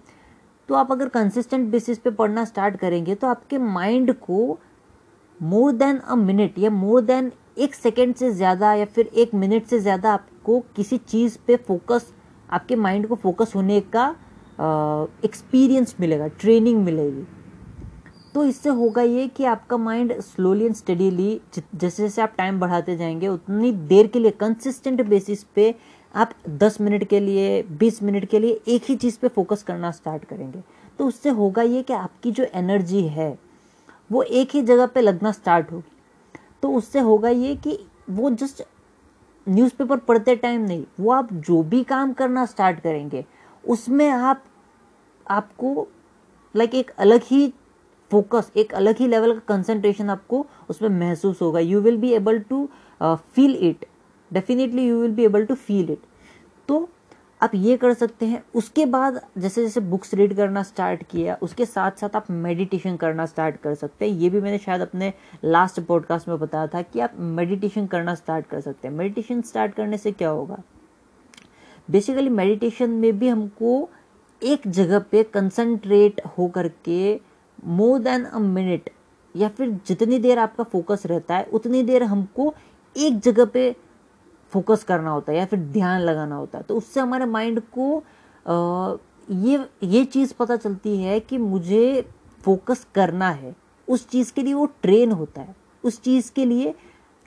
तो 0.68 0.74
आप 0.74 0.92
अगर 0.92 1.08
कंसिस्टेंट 1.08 1.68
बेसिस 1.70 1.98
पे 1.98 2.10
पढ़ना 2.10 2.44
स्टार्ट 2.44 2.76
करेंगे 2.76 3.14
तो 3.14 3.26
आपके 3.26 3.58
माइंड 3.58 4.12
को 4.16 4.58
मोर 5.40 5.72
देन 5.72 5.98
अ 5.98 6.14
मिनट 6.14 6.58
या 6.58 6.70
मोर 6.70 7.00
देन 7.00 7.32
एक 7.58 7.74
सेकेंड 7.74 8.14
से 8.14 8.30
ज़्यादा 8.30 8.72
या 8.74 8.84
फिर 8.84 9.06
एक 9.06 9.34
मिनट 9.34 9.66
से 9.66 9.78
ज़्यादा 9.78 10.12
आपको 10.12 10.60
किसी 10.76 10.98
चीज़ 10.98 11.38
पे 11.46 11.56
फोकस 11.56 12.12
आपके 12.50 12.76
माइंड 12.76 13.06
को 13.08 13.14
फोकस 13.14 13.52
होने 13.54 13.80
का 13.96 14.08
एक्सपीरियंस 15.24 15.94
मिलेगा 16.00 16.26
ट्रेनिंग 16.40 16.82
मिलेगी। 16.84 17.24
तो 18.34 18.44
इससे 18.44 18.68
होगा 18.68 19.02
ये 19.02 19.26
कि 19.28 19.44
आपका 19.44 19.76
माइंड 19.76 20.12
स्लोली 20.20 20.64
एंड 20.64 20.74
स्टडीली 20.74 21.40
जैसे 21.54 22.02
जैसे 22.02 22.22
आप 22.22 22.34
टाइम 22.38 22.60
बढ़ाते 22.60 22.96
जाएँगे, 22.96 23.28
उतनी 23.28 23.72
देर 23.72 24.06
के 24.06 24.18
लिए 24.18 24.30
कंसिस्टेंट 24.30 25.02
बेसिस 25.02 25.42
पे 25.44 25.74
आप 26.14 26.32
10 26.60 26.80
मिनट 26.80 27.04
के 27.08 27.20
लिए 27.20 27.62
20 27.78 28.02
मिनट 28.02 28.24
के 28.24 28.38
लिए 28.38 28.60
एक 28.68 28.82
ही 28.84 28.96
चीज़ 28.96 29.18
पे 29.18 29.28
फोकस 29.28 29.62
करना 29.62 29.90
स्टार्ट 29.90 30.24
करेंगे। 30.24 30.62
तो 30.98 31.06
उससे 31.06 31.30
होगा 31.30 31.62
ये 31.62 31.82
कि 31.82 31.92
आपकी 31.92 32.30
जो 32.32 32.46
एनर्जी 32.54 33.02
है, 33.08 33.38
वो 34.10 34.22
एक 34.22 34.54
ही 34.54 34.62
जगह 34.62 34.86
पे 34.86 35.00
लगना 35.00 35.32
स्टार्ट 35.32 35.72
होगी। 35.72 35.90
तो 36.62 36.72
उससे 36.72 37.00
होगा 37.00 37.28
ये 37.28 37.54
कि 37.56 37.78
वो 38.10 38.30
जस्ट 38.32 38.62
न्यूज़पेपर 39.46 39.96
पढ़ते 39.98 40.34
टाइम 40.36 40.60
नहीं, 40.60 40.84
वो 41.00 41.12
आप 41.12 41.32
जो 41.32 41.62
भी 41.62 41.82
काम 41.84 42.12
करना 42.12 42.44
स्टार्ट 42.46 42.80
करेंगे, 42.80 43.24
उसमें 43.64 44.08
आप, 44.08 44.42
आपको 45.26 45.88
लाइक 46.54 46.74
एक 46.74 46.90
अलग 46.98 47.22
ही 47.24 47.52
फोकस 48.10 48.50
एक 48.56 48.74
अलग 48.74 48.98
ही 48.98 49.06
लेवल 49.06 49.32
का 49.32 49.40
कंसंट्रेशन 49.48 50.10
आपको 50.10 50.44
उसमें 50.70 50.88
महसूस 50.90 51.40
होगा। 51.42 51.60
You 51.60 51.80
will 51.80 51.96
be 51.96 52.10
able 52.12 52.38
to 52.40 52.68
feel 53.00 53.56
it 53.60 53.86
definitely 54.32 54.86
you 54.88 55.00
will 55.00 55.12
be 55.12 55.24
able 55.24 55.44
to 55.44 55.54
feel 55.56 55.90
it 55.90 55.98
तो 56.68 56.88
आप 57.40 57.54
ये 57.54 57.76
कर 57.76 57.94
सकते 57.94 58.26
हैं, 58.26 58.42
उसके 58.54 58.84
बाद 58.86 59.20
जैसे 59.38 59.62
जैसे 59.62 59.80
बुक्स 59.82 60.12
रीड 60.14 60.34
करना 60.36 60.62
स्टार्ट 60.62 61.02
किया, 61.02 61.36
उसके 61.42 61.64
साथ 61.66 61.90
साथ 62.00 62.16
आप 62.16 62.30
मेडिटेशन 62.30 62.96
करना 62.96 63.26
स्टार्ट 63.26 63.56
कर 63.56 63.74
सकते 63.74 64.08
हैं। 64.08 64.18
ये 64.18 64.30
भी 64.30 64.40
मैंने 64.40 64.58
शायद 64.58 64.80
अपने 64.80 65.12
लास्ट 65.44 65.80
पॉडकास्ट 65.80 66.28
में 66.28 66.38
बताया 66.38 66.66
था 66.66 66.82
कि 66.82 67.00
आप 67.00 67.16
मेडिटेशन 67.18 67.86
करना 67.86 68.14
स्टार्ट 68.14 68.46
कर 68.46 68.60
सकते 68.60 68.88
हैं। 68.88 68.94
मेडिटेशन 68.94 69.42
स्टार्ट 69.42 69.74
करने 69.74 69.98
से 69.98 70.12
क्या 70.12 70.28
होगा? 70.28 70.62
बेसिकली 71.88 72.28
मेडिटेशन 72.30 72.90
में 72.90 73.18
भी 73.18 73.28
हमको 73.28 73.88
एक 74.42 74.68
जगह 74.68 74.98
पे 75.10 75.22
कंसंट्रेट 75.24 76.20
हो 76.38 76.48
करके 76.48 77.20
मोर 77.58 77.98
देन 78.00 78.24
अ 78.24 78.38
मिनट 78.38 78.90
या 79.34 79.48
फिर 79.48 79.78
जितनी 79.86 80.18
देर 80.18 80.38
आपका 80.38 80.64
फोकस 80.64 81.02
रहता 81.06 81.36
है, 81.36 81.44
उतनी 81.44 81.82
देर 81.82 82.02
हमको 82.02 82.54
एक 82.96 83.18
जगह 83.20 83.44
पे 83.44 83.74
फोकस 84.52 84.84
करना 84.84 85.10
होता 85.10 85.32
है 85.32 85.38
या 85.38 85.44
फिर 85.46 85.58
ध्यान 85.72 86.00
लगाना 86.00 86.36
होता 86.36 86.58
है 86.58 86.64
तो 86.64 86.76
उससे 86.76 87.00
हमारे 87.00 87.24
माइंड 87.26 87.60
को 87.78 88.02
ये 89.28 89.58
ये 89.84 90.04
चीज़ 90.06 90.32
पता 90.38 90.56
चलती 90.56 90.96
है 90.98 91.18
कि 91.20 91.38
मुझे 91.38 92.04
फोकस 92.44 92.86
करना 92.94 93.28
है, 93.30 93.54
उस 93.88 94.08
चीज़ 94.08 94.32
के 94.32 94.42
लिए 94.42 94.54
वो 94.54 94.66
ट्रेन 94.82 95.12
होता 95.12 95.40
है, 95.40 95.54
उस 95.84 96.00
चीज़ 96.02 96.30
के 96.32 96.44
लिए 96.44 96.74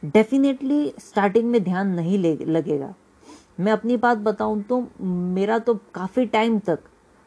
डेफिनेटली 0.04 0.94
स्टार्टिंग 1.00 1.50
में 1.52 1.64
ध्यान 1.64 1.94
नहीं 1.96 2.18
ले, 2.20 2.36
लगेगा। 2.38 2.94
मैं 3.60 3.72
अपनी 3.72 3.98
बात 3.98 4.18
बताऊँ 4.20 4.62
तो 4.64 4.88
मेरा 5.02 5.60
तो 5.60 5.74
काफ़ी 5.96 6.26
टाइम 6.28 6.60
तक, 6.60 6.80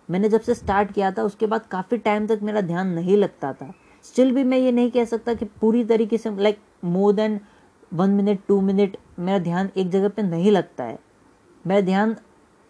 मैंने 0.09 0.29
जब 0.29 0.41
से 0.41 0.55
स्टार्ट 0.55 0.93
किया 0.93 1.11
था, 1.13 1.23
उसके 1.23 1.47
बाद 1.47 1.67
काफ़ी 1.71 1.99
टाइम 1.99 2.27
तक 2.27 2.41
मेरा 2.43 2.61
ध्यान 2.63 2.89
नहीं 2.89 3.17
लगता 3.17 3.53
था। 3.53 3.73
स्टिल 4.05 4.33
भी 4.33 4.45
मैं 4.45 4.59
ये 4.59 4.73
नहीं 4.73 4.91
कह 4.91 5.05
सकता 5.05 5.35
कि 5.35 5.45
पूरी 5.61 5.85
तरीके 5.85 6.19
से, 6.19 6.37
like 6.37 6.59
more 6.85 7.15
than 7.15 7.41
one 7.93 8.11
minute 8.11 8.41
two 8.49 8.61
minute 8.61 8.97
मेरा 9.19 9.39
ध्यान 9.39 9.71
एक 9.77 9.91
जगह 9.91 10.09
पे 10.09 10.23
नहीं 10.23 10.51
लगता 10.51 10.85
है। 10.85 10.99
मेरा 11.65 11.81
ध्यान 11.81 12.17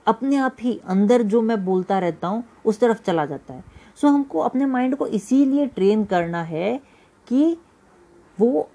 अपने 0.06 0.37
आप 0.37 0.56
ही 0.60 0.78
अंदर 0.88 1.22
जो 1.22 1.42
मैं 1.42 1.64
बोलता 1.64 1.98
रहता 1.98 2.28
हूँ 2.28 2.42
उस 2.64 2.80
तरफ़ 2.80 3.02
चला 3.02 3.26
जाता 3.26 3.54
है। 3.54 3.64
सो 3.96 4.06
so, 4.06 4.14
हमको 4.14 4.38
अपने 4.38 4.66
माइंड 4.66 4.96
को 4.96 5.06
इसीलिए 5.06 5.66
ट्रेन 5.66 6.04
करना 6.04 6.42
है 6.42 6.80
कि 7.26 7.56
वो 8.38 8.68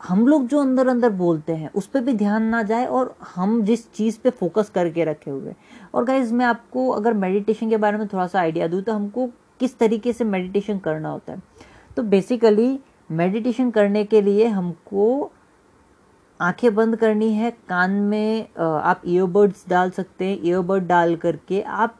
हम 0.00 0.26
लोग 0.28 0.46
जो 0.46 0.60
अंदर 0.60 0.88
अंदर 0.88 1.10
बोलते 1.10 1.52
हैं 1.52 1.70
उस 1.72 1.86
पर 1.86 2.00
भी 2.00 2.12
ध्यान 2.12 2.42
ना 2.42 2.62
जाए 2.62 2.86
और 2.86 3.14
हम 3.34 3.62
जिस 3.62 3.90
चीज़ 3.92 4.18
पे 4.20 4.30
फोकस 4.30 4.70
करके 4.70 5.04
रखे 5.04 5.30
हुए 5.30 5.54
और 5.94 6.04
गाइज़ 6.04 6.32
मैं 6.34 6.46
आपको 6.46 6.88
अगर 6.88 7.14
मेडिटेशन 7.14 7.70
के 7.70 7.76
बारे 7.76 7.98
में 7.98 8.06
थोड़ा 8.08 8.26
सा 8.26 8.40
आइडिया 8.40 8.66
दूँ 8.68 8.82
तो 8.82 8.92
हमको 8.92 9.26
किस 9.60 9.78
तरीके 9.78 10.12
से 10.12 10.24
मेडिटेशन 10.24 10.78
करना 10.78 11.08
होता 11.08 11.32
है। 11.32 11.42
तो 11.96 12.02
बेसिकली 12.02 12.78
मेडिटेशन 13.10 13.70
करने 13.70 14.04
के 14.04 14.20
लिए 14.20 14.46
हमको 14.46 15.32
आँखें 16.44 16.74
बंद 16.74 16.96
करनी 16.96 17.32
है, 17.32 17.50
कान 17.68 17.90
में 17.90 18.46
आप 18.58 19.02
ईयरबड्स 19.06 19.64
डाल 19.68 19.90
सकते 19.90 20.24
हैं 20.24 20.38
ईयरबड 20.42 20.86
डाल 20.86 21.14
करके 21.16 21.60
आप 21.62 21.96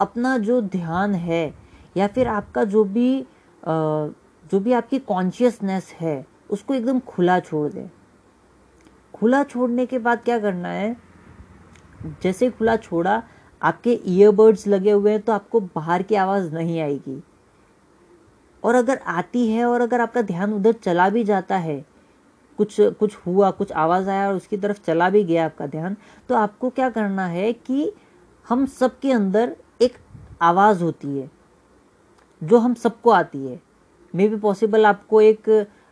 अपना 0.00 0.36
जो 0.38 0.60
ध्यान 0.62 1.14
है 1.14 1.54
या 1.96 2.06
फिर 2.06 2.28
आपका 2.28 2.64
जो 2.64 2.84
भी 2.84 3.26
जो 3.62 4.60
भी 4.60 4.72
आपकी 4.72 4.98
कॉन्शियसनेस 4.98 5.94
है, 6.00 6.26
उसको 6.50 6.74
एकदम 6.74 6.98
खुला 7.00 7.38
छोड़ 7.40 7.68
दें। 7.72 7.88
खुला 9.14 9.42
छोड़ने 9.44 9.86
के 9.86 9.98
बाद 9.98 10.22
क्या 10.24 10.38
करना 10.38 10.68
है? 10.68 10.96
जैसे 12.22 12.50
खुला 12.50 12.76
छोड़ा, 12.76 13.22
आपके 13.62 14.00
ईयरबड्स 14.06 14.66
लगे 14.68 14.90
हुए 14.90 15.10
हैं 15.10 15.20
तो 15.20 15.32
आपको 15.32 15.60
बाहर 15.60 16.02
की 16.02 16.14
आवाज़ 16.14 16.54
नहीं 16.54 16.80
आएगी। 16.80 17.22
और 18.62 18.74
अगर 18.74 19.00
आती 19.08 19.46
है 19.48 19.64
और 19.64 19.80
अगर 19.80 20.00
आपका 20.00 20.22
ध्यान 20.22 20.52
उधर 20.54 20.72
चला 20.74 21.08
भी 21.08 21.24
जाता 21.24 21.56
है 21.58 21.84
कुछ 22.58 22.76
कुछ 23.00 23.16
हुआ 23.26 23.50
कुछ 23.50 23.72
आवाज़ 23.74 24.08
आया 24.10 24.28
और 24.28 24.34
उसकी 24.34 24.56
तरफ़ 24.56 24.80
चला 24.86 25.08
भी 25.10 25.22
गया 25.24 25.44
आपका 25.44 25.66
ध्यान 25.66 25.96
तो 26.28 26.34
आपको 26.34 26.70
क्या 26.70 26.88
करना 26.90 27.26
है 27.26 27.52
कि 27.52 27.92
हम 28.46 28.66
सबके 28.66 29.12
अंदर 29.12 29.56
एक 29.82 29.96
आवाज़ 30.42 30.82
होती 30.84 31.18
है 31.18 31.30
जो 32.42 32.58
हम 32.58 32.74
सबको 32.74 33.10
आती 33.10 33.46
है। 33.46 33.60
मे 34.14 34.28
बी 34.28 34.36
पॉसिबल 34.36 34.86
आपको 34.86 35.20
एक 35.20 35.42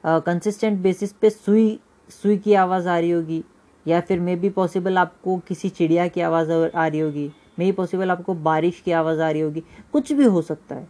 कंसिस्टेंट 0.04 0.80
बेसिस 0.80 1.12
पे 1.12 1.30
सुई 1.30 1.78
सुई 2.11 2.37
की 2.38 2.54
आवाज़ 2.54 2.88
आ 2.88 2.99
रही 2.99 3.11
होगी 3.11 3.42
या 3.87 4.00
फिर 4.00 4.21
मे 4.21 4.37
बी 4.37 4.50
पॉसिबल 4.50 4.99
आपको 4.99 5.37
किसी 5.49 5.68
चिड़िया 5.68 6.06
की 6.09 6.21
आवाज़ 6.21 6.52
आ 6.52 6.87
रही 6.87 7.00
होगी 7.00 7.30
मे 7.59 7.64
बी 7.64 7.73
पॉसिबल 7.73 8.11
आपको 8.11 8.35
बारिश 8.35 8.80
की 8.85 8.92
आवाज़ 8.92 9.21
आ 9.21 9.30
रही 9.30 9.40
होगी 9.40 9.62
कुछ 9.92 10.12
भी 10.12 10.25
हो 10.25 10.42
सकता 10.42 10.75
है। 10.75 10.88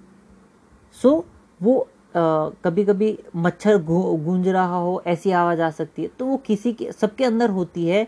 सो 1.02 1.10
so, 1.10 1.24
वो 1.60 1.88
कभी 2.16 2.84
कभी 2.84 3.18
मच्छर 3.36 3.82
गूंज 3.82 4.48
रहा 4.48 4.76
हो, 4.76 5.02
ऐसी 5.06 5.30
आवाज़ 5.30 5.62
आ 5.62 5.70
सकती 5.70 6.02
है। 6.02 6.08
तो 6.08 6.26
वो 6.26 6.36
किसी 6.36 6.72
के, 6.72 6.90
सबके 6.92 7.24
अंदर 7.24 7.50
होती 7.50 7.86
है। 7.88 8.06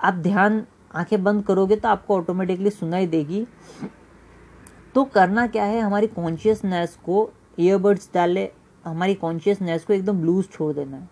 आप 0.00 0.14
ध्यान, 0.14 0.64
आँखें 0.94 1.22
बंद 1.24 1.44
करोगे 1.44 1.76
तो 1.76 1.88
आपको 1.88 2.16
ऑटोमेटिकली 2.16 2.70
सुनाई 2.70 3.06
देगी। 3.06 3.46
तो 4.94 5.04
करना 5.04 5.46
क्या 5.46 5.64
है? 5.64 5.80
हमारी 5.80 6.06
कॉन्शियसनेस 6.06 6.98
को 7.04 7.30
ईयरबड्स 7.58 8.10
डाले, 8.14 8.48
हमारी 8.84 9.14
कॉन्शियसनेस 9.14 9.84
को 9.84 9.92
एकदम 9.92 10.24
लूज 10.24 10.48
छोड़ 10.50 10.72
देना 10.74 10.96
है। 10.96 11.08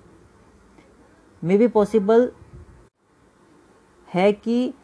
मे 1.43 1.59
बी 1.59 1.69
पॉसिबल 1.69 2.31
है 4.09 4.33
कि 4.33 4.75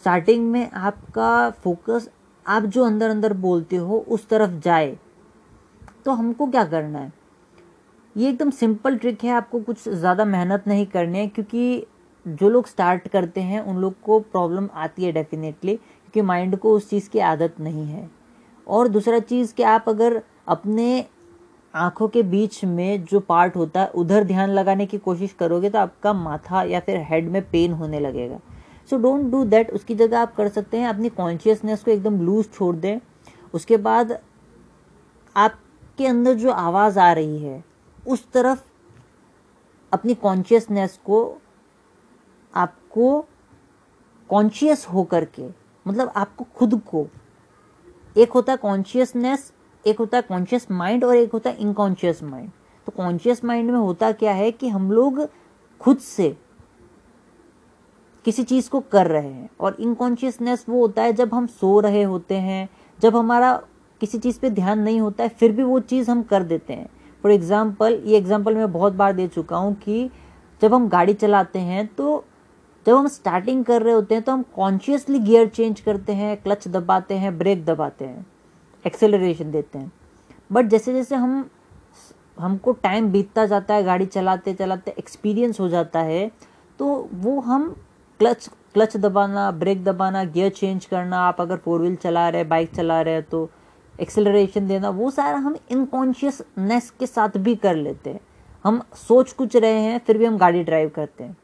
स्टार्टिंग 0.00 0.50
में 0.50 0.70
आपका 0.70 1.50
फोकस 1.50 2.08
आप 2.46 2.62
जो 2.62 2.84
अंदर 2.84 3.10
अंदर 3.10 3.32
बोलते 3.32 3.76
हो, 3.76 3.98
उस 3.98 4.28
तरफ़ 4.28 4.50
जाए। 4.50 4.98
तो 6.04 6.12
हमको 6.12 6.46
क्या 6.46 6.64
करना 6.64 6.98
है? 6.98 7.12
ये 8.16 8.28
एकदम 8.28 8.50
सिंपल 8.50 8.96
ट्रिक 8.96 9.24
है, 9.24 9.30
आपको 9.30 9.60
कुछ 9.60 9.88
ज़्यादा 9.88 10.24
मेहनत 10.24 10.64
नहीं 10.68 10.86
करनी 10.86 11.18
है, 11.18 11.26
क्योंकि 11.28 11.86
जो 12.26 12.48
लोग 12.48 12.66
स्टार्ट 12.66 13.08
करते 13.08 13.40
हैं, 13.40 13.60
उन 13.60 13.76
लोग 13.76 14.00
को 14.02 14.18
प्रॉब्लम 14.22 14.68
आती 14.74 15.04
है 15.04 15.12
डेफिनेटली 15.12 15.74
क्योंकि 15.74 16.22
माइंड 16.22 16.56
को 16.56 16.74
उस 16.76 16.88
चीज़ 16.90 17.08
की 17.10 17.18
आदत 17.18 17.60
नहीं 17.60 17.86
है। 17.86 18.08
और 18.66 18.88
दूसरा 18.88 19.18
चीज़ 19.20 19.54
कि 19.54 19.62
आप 19.62 19.88
अगर 19.88 20.20
अपने 20.48 21.04
आँखों 21.74 22.08
के 22.08 22.22
बीच 22.24 22.64
में 22.64 23.04
जो 23.04 23.20
पार्ट 23.20 23.56
होता 23.56 23.80
है, 23.80 23.88
उधर 23.88 24.24
ध्यान 24.24 24.50
लगाने 24.50 24.86
की 24.86 24.98
कोशिश 24.98 25.32
करोगे 25.32 25.70
तो 25.70 25.78
आपका 25.78 26.12
माथा 26.12 26.62
या 26.62 26.80
फिर 26.80 26.96
हेड 27.10 27.28
में 27.28 27.42
पेन 27.50 27.72
होने 27.72 28.00
लगेगा। 28.00 28.38
सो 28.90 28.96
डोंट 28.96 29.30
डू 29.30 29.44
दैट 29.44 29.70
उसकी 29.70 29.94
जगह 29.94 30.18
आप 30.18 30.34
कर 30.34 30.48
सकते 30.48 30.76
हैं, 30.76 30.88
अपनी 30.88 31.08
कॉन्शियसनेस 31.10 31.82
को 31.82 31.90
एकदम 31.90 32.20
लूज 32.20 32.46
छोड़ 32.52 32.74
दें। 32.76 33.00
उसके 33.54 33.76
बाद 33.78 34.18
आप 35.36 35.58
आपके 36.00 36.08
अंदर 36.08 36.34
जो 36.34 36.50
आवाज़ 36.50 36.98
आ 36.98 37.12
रही 37.12 37.38
है, 37.38 37.62
उस 38.06 38.24
तरफ़ 38.32 38.62
अपनी 39.92 40.14
कॉन्शियसनेस 40.14 40.98
को 41.04 41.18
आपको 42.54 43.24
कॉन्शियस 44.30 44.86
होकर 44.86 45.24
के 45.24 45.48
मतलब 45.86 46.12
आपको 46.16 46.46
खुद 46.56 46.80
को, 46.86 47.06
एक 48.16 48.32
होता 48.32 48.52
है 48.52 48.56
कॉन्शियसनेस 48.56 49.52
एक 49.84 49.98
होता 49.98 50.16
है 50.16 50.22
कॉन्शियस 50.22 50.70
माइंड 50.70 51.04
और 51.04 51.16
एक 51.16 51.32
होता 51.32 51.50
है 51.50 51.56
इनकॉन्शियस 51.56 52.22
माइंड 52.22 52.50
तो 52.86 52.92
कॉन्शियस 52.96 53.44
माइंड 53.44 53.70
में 53.70 53.78
होता 53.78 54.12
क्या 54.12 54.32
है 54.32 54.50
कि 54.52 54.68
हम 54.68 54.90
लोग 54.92 55.26
खुद 55.80 55.98
से 55.98 56.36
किसी 58.24 58.42
चीज़ 58.44 58.70
को 58.70 58.80
कर 58.80 59.06
रहे 59.06 59.28
हैं 59.28 59.50
और 59.60 59.76
इनकॉन्शियसनेस 59.80 60.64
वो 60.68 60.80
होता 60.80 61.02
है 61.02 61.12
जब 61.12 61.34
हम 61.34 61.46
सो 61.46 61.80
रहे 61.80 62.02
होते 62.02 62.34
हैं, 62.36 62.68
जब 62.98 63.16
हमारा 63.16 63.60
किसी 64.00 64.18
चीज़ 64.18 64.38
पे 64.40 64.50
ध्यान 64.50 64.78
नहीं 64.80 65.00
होता 65.00 65.24
है, 65.24 65.28
फिर 65.30 65.52
भी 65.52 65.62
वो 65.62 65.78
चीज़ 65.82 66.10
हम 66.10 66.22
कर 66.22 66.42
देते 66.44 66.72
हैं। 66.72 66.88
फॉर 67.24 67.32
एग्ज़ाम्पल 67.32 68.00
ये 68.04 68.16
एग्ज़ाम्पल 68.16 68.54
मैं 68.56 68.72
बहुत 68.72 68.92
बार 68.94 69.12
दे 69.12 69.26
चुका 69.28 69.56
हूँ 69.56 69.74
कि 69.76 70.10
जब 70.62 70.74
हम 70.74 70.88
गाड़ी 70.88 71.14
चलाते 71.14 71.58
हैं 71.60 71.86
तो 71.88 72.24
जब 72.86 72.96
हम 72.96 73.08
स्टार्टिंग 73.08 73.64
कर 73.64 73.82
रहे 73.82 73.94
होते 73.94 74.14
हैं 74.14 74.24
तो 74.24 74.32
हम 74.32 74.44
कॉन्शियसली 74.56 75.18
गियर 75.20 75.48
चेंज 75.48 75.80
करते 75.80 76.12
हैं 76.12 76.36
क्लच 76.36 76.66
दबाते 76.68 77.14
हैं 77.14 77.36
ब्रेक 77.38 77.64
दबाते 77.64 78.04
हैं 78.04 78.26
एक्सेलरेशन 78.84 79.50
देते 79.50 79.78
हैं। 79.78 79.92
बट 80.50 80.66
जैसे 80.66 80.92
जैसे 80.92 81.14
हम, 81.16 81.48
हमको 82.38 82.72
टाइम 82.74 83.10
बीतता 83.12 83.44
जाता 83.46 83.74
है, 83.74 83.82
गाड़ी 83.84 84.06
चलाते 84.06 84.54
चलाते 84.54 84.94
एक्सपीरियंस 84.98 85.60
हो 85.60 85.68
जाता 85.68 86.00
है 86.02 86.30
तो 86.78 87.08
वो 87.14 87.38
हम 87.42 87.68
क्लच 88.20 88.48
क्लच 88.74 88.96
दबाना 88.96 89.50
ब्रेक 89.52 89.82
दबाना 89.84 90.24
गियर 90.26 90.50
चेंज 90.50 90.84
करना, 90.84 91.18
आप 91.18 91.40
अगर 91.40 91.56
फोर 91.56 91.80
व्हील 91.80 91.96
चला 91.96 92.28
रहे 92.28 92.44
बाइक 92.46 92.74
चला 92.74 93.00
रहे 93.02 93.22
तो 93.22 93.48
एक्सेलरेशन 94.00 94.66
देना, 94.66 94.90
वो 94.90 95.10
सारा 95.10 95.38
हम 95.38 95.56
इनकॉन्शियसनेस 95.70 96.90
के 96.90 97.06
साथ 97.06 97.36
भी 97.38 97.54
कर 97.56 97.74
लेते 97.76 98.10
हैं। 98.10 98.20
हम 98.64 98.80
सोच 98.98 99.32
कुछ 99.32 99.56
रहे 99.56 99.80
हैं, 99.80 99.98
फिर 99.98 100.18
भी 100.18 100.24
हम 100.24 100.36
गाड़ी 100.38 100.62
ड्राइव 100.64 100.88
करते 100.88 101.24
हैं। 101.24 101.36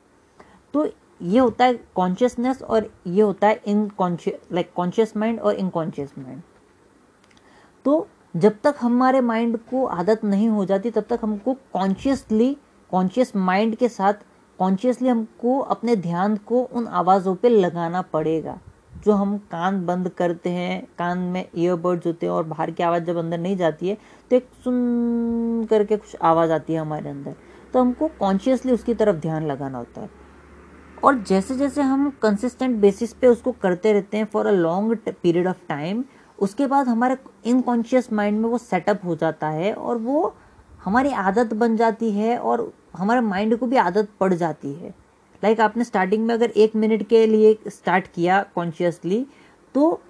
तो 0.75 0.87
ये 1.23 1.39
होता 1.39 1.65
है 1.65 1.75
कॉन्शियसनेस 1.95 2.63
और 2.63 2.91
ये 3.07 3.23
होता 3.23 3.49
है 3.49 3.61
इनकॉन्शियस 3.67 4.53
लाइक 4.53 4.73
कॉन्शियस 4.77 5.17
माइंड 5.17 5.41
और 5.41 5.55
इनकॉन्शियस 5.55 6.13
माइंड 6.19 6.43
तो 7.85 8.07
जब 8.35 8.57
तक 8.65 8.77
हमारे 8.81 9.21
माइंड 9.21 9.57
को 9.61 9.85
आदत 9.87 10.25
नहीं 10.25 10.49
हो 10.49 10.65
जाती, 10.65 10.91
तब 10.91 11.05
तक 11.11 11.21
हमको 11.23 11.55
कॉन्शियसली 11.73 12.57
कॉन्शियस 12.91 13.35
माइंड 13.37 13.75
के 13.77 13.89
साथ 13.89 14.15
कॉन्शियसली 14.59 15.09
हमको 15.09 15.59
अपने 15.61 15.95
ध्यान 15.97 16.37
को 16.47 16.63
उन 16.63 16.87
आवाज़ों 16.89 17.35
पे 17.35 17.49
लगाना 17.49 18.03
पड़ेगा। 18.03 18.59
जो 19.05 19.13
हम 19.13 19.37
कान 19.51 19.85
बंद 19.87 20.09
करते 20.09 20.51
हैं, 20.51 20.83
कान 20.99 21.19
में 21.19 21.45
ईयरबड्स 21.57 22.07
होते 22.07 22.27
हैं 22.27 22.33
और 22.33 22.45
बाहर 22.45 22.71
की 22.71 22.83
आवाज़ 22.83 23.05
जब 23.05 23.17
अंदर 23.17 23.39
नहीं 23.39 23.57
जाती 23.57 23.89
है 23.89 23.97
तो 24.31 24.37
एक 24.37 24.49
सुन 24.65 25.67
करके 25.71 25.97
कुछ 25.97 26.17
आवाज़ 26.23 26.53
आती 26.53 26.73
है 26.73 26.81
हमारे 26.81 27.11
अंदर। 27.11 27.35
तो 27.75 27.81
हमको 27.81 28.09
कॉन्शियसली 28.19 28.73
उसकी 28.73 28.95
तरफ़ 28.95 29.17
ध्यान 29.17 29.47
लगाना 29.47 29.79
होता 29.79 30.01
है। 30.01 30.11
और 31.05 31.19
जैसे 31.19 31.57
जैसे 31.57 31.83
हम 31.83 32.11
कंसिस्टेंट 32.23 32.77
बेसिस 32.81 33.13
पे 33.13 33.27
उसको 33.27 33.53
करते 33.53 33.93
रहते 33.93 34.17
हैं 34.17 34.25
for 34.25 34.47
a 34.47 34.51
long 34.51 34.99
period 35.23 35.47
of 35.47 35.67
time 35.69 36.05
उसके 36.39 36.67
बाद 36.67 36.89
हमारे 36.89 37.17
इनकॉन्शियस 37.47 38.13
माइंड 38.13 38.41
में 38.41 38.49
वो 38.49 38.59
सेटअप 38.59 39.05
हो 39.05 39.17
जाता 39.17 39.49
है 39.49 39.73
और 39.75 39.99
वो 39.99 40.35
हमारी 40.85 41.11
आदत 41.11 41.55
बन 41.55 41.77
जाती 41.77 42.11
है 42.11 42.39
और 42.39 42.73
हमारे 42.97 43.21
माइंड 43.21 43.57
को 43.57 43.67
भी 43.67 43.77
आदत 43.77 44.09
पड़ 44.21 44.33
जाती 44.35 44.73
है। 44.73 44.95
लाइक 45.45 45.61
आपने 45.61 45.85
स्टार्टिंग 45.85 46.27
में 46.27 46.35
अगर 46.35 46.51
एक 46.57 46.77
मिनट 46.77 47.07
के 47.09 47.27
लिए 47.27 47.57
स्टार्ट 47.69 48.07
किया 48.15 48.43
कॉन्शियसली 48.55 49.25
तो 49.75 50.01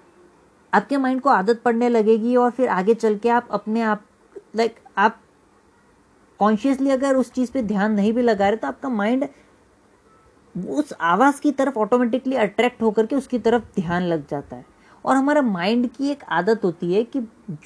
आपके 0.73 0.97
माइंड 0.97 1.21
को 1.21 1.29
आदत 1.29 1.61
पड़ने 1.65 1.89
लगेगी 1.89 2.35
और 2.35 2.51
फिर 2.51 2.69
आगे 2.69 2.93
चल 2.93 3.17
के 3.17 3.29
आप 3.29 3.47
अपने 3.51 3.81
आप 3.81 4.05
लाइक 4.55 4.75
आप 4.97 5.19
कॉन्शियसली 6.39 6.89
अगर 6.89 7.15
उस 7.15 7.31
चीज़ 7.31 7.51
पे 7.51 7.61
ध्यान 7.63 7.91
नहीं 7.91 8.13
भी 8.13 8.21
लगा 8.21 8.49
रहे 8.49 8.57
तो 8.57 8.67
आपका 8.67 8.89
माइंड 8.89 9.27
उस 10.55 10.93
आवाज़ 11.01 11.41
की 11.41 11.51
तरफ़ 11.51 11.77
ऑटोमेटिकली 11.79 12.35
अट्रैक्ट 12.35 12.81
होकर 12.81 13.05
के 13.05 13.15
उसकी 13.15 13.39
तरफ़ 13.39 13.63
ध्यान 13.75 14.03
लग 14.03 14.27
जाता 14.27 14.55
है। 14.55 14.65
और 15.05 15.15
हमारा 15.15 15.41
माइंड 15.41 15.87
की 15.89 16.09
एक 16.11 16.23
आदत 16.29 16.63
होती 16.63 16.93
है 16.93 17.03
कि 17.03 17.19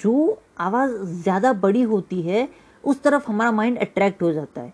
जो 0.03 0.41
आवाज़ 0.59 0.91
ज़्यादा 1.21 1.53
बड़ी 1.55 1.81
होती 1.83 2.21
है, 2.21 2.47
उस 2.83 3.01
तरफ़ 3.03 3.27
हमारा 3.27 3.51
माइंड 3.51 3.77
अट्रैक्ट 3.79 4.21
हो 4.21 4.31
जाता 4.33 4.61
है। 4.61 4.73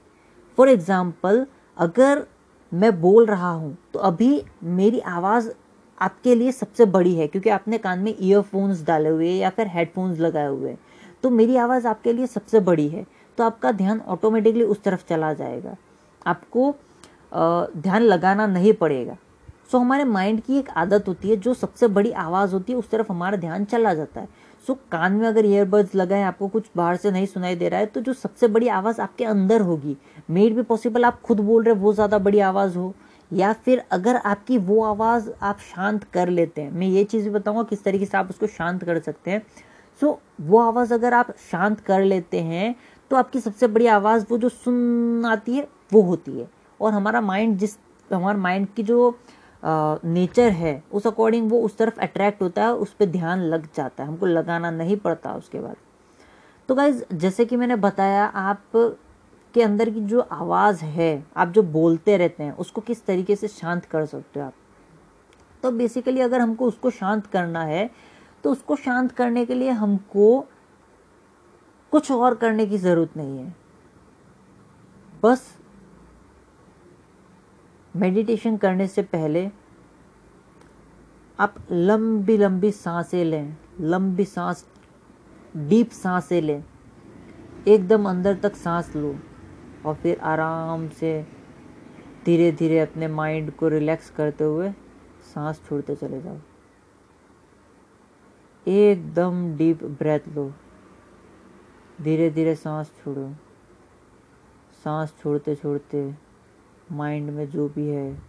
फॉर 0.57 0.69
एग्ज़ाम्पल 0.69 1.45
अगर 1.77 2.25
मैं 2.71 2.99
बोल 3.01 3.25
रहा 3.25 3.49
हूँ 3.49 3.75
तो 3.93 3.99
अभी 4.01 4.41
मेरी 4.63 4.99
आवाज़ 4.99 5.49
आपके 5.97 6.35
लिए 6.35 6.51
सबसे 6.51 6.85
बड़ी 6.87 7.13
है, 7.15 7.27
क्योंकि 7.27 7.49
आपने 7.49 7.77
कान 7.77 7.99
में 7.99 8.13
ईयरफोन्स 8.13 8.83
डाले 8.85 9.09
हुए 9.09 9.31
या 9.31 9.49
फिर 9.49 9.67
हेडफोन्स 9.67 10.19
लगाए 10.19 10.47
हुए 10.47 10.75
तो 11.23 11.29
मेरी 11.29 11.55
आवाज़ 11.57 11.87
आपके 11.87 12.13
लिए 12.13 12.27
सबसे 12.27 12.59
बड़ी 12.61 12.87
है 12.87 13.05
तो 13.37 13.43
आपका 13.43 13.71
ध्यान 13.73 14.01
ऑटोमेटिकली 14.07 14.63
उस 14.65 14.81
तरफ़ 14.83 15.05
चला 15.09 15.31
जाएगा। 15.33 15.75
आपको 16.21 16.73
ध्यान 17.33 18.01
लगाना 18.01 18.45
नहीं 18.47 18.73
पड़ेगा। 18.73 19.17
सो 19.71 19.77
हमारे 19.77 20.03
माइंड 20.05 20.41
की 20.41 20.57
एक 20.59 20.69
आदत 20.71 21.07
होती 21.07 21.29
है, 21.29 21.35
जो 21.37 21.53
सबसे 21.53 21.87
बड़ी 21.89 22.11
आवाज़ 22.13 22.53
होती 22.53 22.73
है, 22.73 22.79
उस 22.79 22.89
तरफ़ 22.89 23.11
हमारा 23.11 23.37
ध्यान 23.37 23.65
चला 23.65 23.93
जाता 23.93 24.21
है। 24.21 24.27
सो 24.67 24.73
कान 24.91 25.13
में 25.13 25.27
अगर 25.27 25.45
ईयरबड्स 25.45 25.95
लगाए 25.95 26.21
आपको 26.23 26.47
कुछ 26.47 26.65
बाहर 26.77 26.95
से 26.95 27.11
नहीं 27.11 27.25
सुनाई 27.25 27.55
दे 27.55 27.69
रहा 27.69 27.79
है 27.79 27.85
तो 27.85 28.01
जो 28.01 28.13
सबसे 28.13 28.47
बड़ी 28.47 28.67
आवाज़ 28.69 29.01
आपके 29.01 29.25
अंदर 29.25 29.61
होगी। 29.61 29.95
मेड 30.29 30.55
भी 30.55 30.61
पॉसिबल 30.63 31.05
आप 31.05 31.21
खुद 31.21 31.39
बोल 31.39 31.63
रहे 31.63 31.75
वो 31.75 31.93
ज़्यादा 31.93 32.17
बड़ी 32.19 32.39
आवाज़ 32.41 32.77
हो। 32.77 32.93
या 33.31 33.51
फिर 33.55 33.83
अगर 33.91 34.15
आपकी 34.15 34.57
वो 34.59 34.83
आवाज़ 34.83 35.29
आप 35.41 35.59
शांत 35.61 36.03
कर 36.13 36.29
लेते 36.29 36.61
हैं 36.61 36.71
मैं 36.71 36.87
ये 36.87 37.03
चीज़ 37.03 37.23
भी 37.23 37.29
बताऊँगा 37.29 37.63
किस 37.63 37.83
तरीके 37.83 38.05
से 38.05 38.17
आप 38.17 38.29
उसको 38.29 38.47
शांत 38.47 38.83
कर 38.83 38.99
सकते 38.99 39.31
हैं। 39.31 39.41
सो 40.01 40.07
so, 40.07 40.17
वो 40.41 40.59
आवाज़ 40.59 40.93
अगर 40.93 41.13
आप 41.13 41.31
शांत 41.51 41.79
कर 41.79 42.03
लेते 42.03 42.39
हैं 42.41 42.75
तो 43.11 43.15
आपकी 43.15 43.39
सबसे 43.39 43.67
बड़ी 43.67 43.87
आवाज़ 43.87 44.25
वो 44.29 44.37
जो 44.37 44.49
सुन 44.49 45.25
आती 45.25 45.55
है 45.55 45.67
वो 45.93 46.01
होती 46.01 46.39
है। 46.39 46.47
और 46.79 46.93
हमारा 46.93 47.21
माइंड 47.21 47.57
जिस 47.57 47.77
हमारा 48.09 48.37
माइंड 48.39 48.67
की 48.75 48.83
जो 48.83 49.09
नेचर 49.63 50.49
है, 50.49 50.83
उस 50.91 51.07
अकॉर्डिंग 51.07 51.49
वो 51.51 51.61
उस 51.61 51.77
तरफ़ 51.77 51.99
अट्रैक्ट 51.99 52.41
होता 52.41 52.63
है, 52.63 52.73
उस 52.73 52.93
पर 52.93 53.05
ध्यान 53.05 53.41
लग 53.43 53.67
जाता 53.75 54.03
है, 54.03 54.09
हमको 54.09 54.25
लगाना 54.25 54.71
नहीं 54.71 54.97
पड़ता 54.97 55.33
उसके 55.33 55.59
बाद। 55.59 55.75
तो 56.69 56.75
गाइज़ 56.75 57.03
जैसे 57.13 57.45
कि 57.45 57.55
मैंने 57.55 57.75
बताया, 57.77 58.25
आप 58.25 58.61
के 59.55 59.61
अंदर 59.63 59.89
की 59.89 60.01
जो 60.01 60.19
आवाज़ 60.21 60.83
है, 60.85 61.25
आप 61.37 61.47
जो 61.47 61.63
बोलते 61.63 62.17
रहते 62.17 62.43
हैं, 62.43 62.51
उसको 62.53 62.81
किस 62.81 63.05
तरीके 63.05 63.35
से 63.35 63.47
शांत 63.47 63.85
कर 63.85 64.05
सकते 64.05 64.39
हो 64.39 64.45
आप? 64.45 64.53
तो 65.63 65.71
बेसिकली 65.71 66.21
अगर 66.21 66.41
हमको 66.41 66.65
उसको 66.65 66.89
शांत 66.89 67.27
करना 67.27 67.63
है 67.63 67.89
तो 68.43 68.51
उसको 68.51 68.75
शांत 68.75 69.11
करने 69.11 69.45
के 69.45 69.53
लिए 69.53 69.69
हमको 69.71 70.45
कुछ 71.93 72.11
और 72.11 72.35
करने 72.35 72.65
की 72.65 72.77
ज़रूरत 72.77 73.17
नहीं 73.17 73.37
है। 73.39 73.55
बस 75.23 75.56
मेडिटेशन 77.97 78.57
करने 78.57 78.87
से 78.87 79.01
पहले 79.03 79.49
आप 81.39 81.55
लंबी 81.71 82.37
लंबी 82.37 82.71
साँसें 82.71 83.23
लें, 83.25 83.55
लंबी 83.79 84.25
सांस, 84.25 84.65
डीप 85.57 85.89
साँसें 85.91 86.41
लें। 86.41 86.63
एकदम 87.67 88.09
अंदर 88.09 88.35
तक 88.35 88.55
सांस 88.55 88.95
लो 88.95 89.15
और 89.85 89.95
फिर 89.95 90.19
आराम 90.19 90.87
से 90.89 91.11
धीरे 92.25 92.51
धीरे 92.51 92.79
अपने 92.79 93.07
माइंड 93.07 93.51
को 93.51 93.67
रिलैक्स 93.67 94.09
करते 94.09 94.43
हुए 94.43 94.71
सांस 95.33 95.61
छोड़ते 95.67 95.95
चले 95.95 96.21
जाओ। 96.21 96.37
एकदम 98.67 99.55
डीप 99.57 99.83
ब्रेथ 99.99 100.27
लो। 100.35 100.51
धीरे 102.01 102.29
धीरे 102.29 102.55
सांस 102.55 102.91
छोड़ो। 103.03 103.29
सांस 104.83 105.13
छोड़ते 105.21 105.55
छोड़ते 105.55 106.26
माइंड 106.91 107.29
में 107.29 107.49
जो 107.49 107.69
भी 107.69 107.87
है 107.87 108.21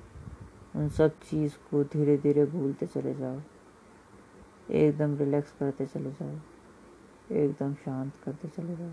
उन 0.76 0.88
सब 0.88 1.08
चीज़ 1.08 1.54
को 1.70 1.84
धीरे 1.84 2.16
धीरे 2.16 2.44
भूलते 2.44 2.86
चले 2.86 3.14
जाओ। 3.14 3.40
एकदम 4.70 5.16
रिलैक्स 5.16 5.52
करते 5.52 5.86
चले 5.86 6.10
जाओ। 6.10 6.36
एकदम 7.36 7.74
शांत 7.74 8.12
करते 8.24 8.48
चले 8.48 8.76
जाओ। 8.76 8.90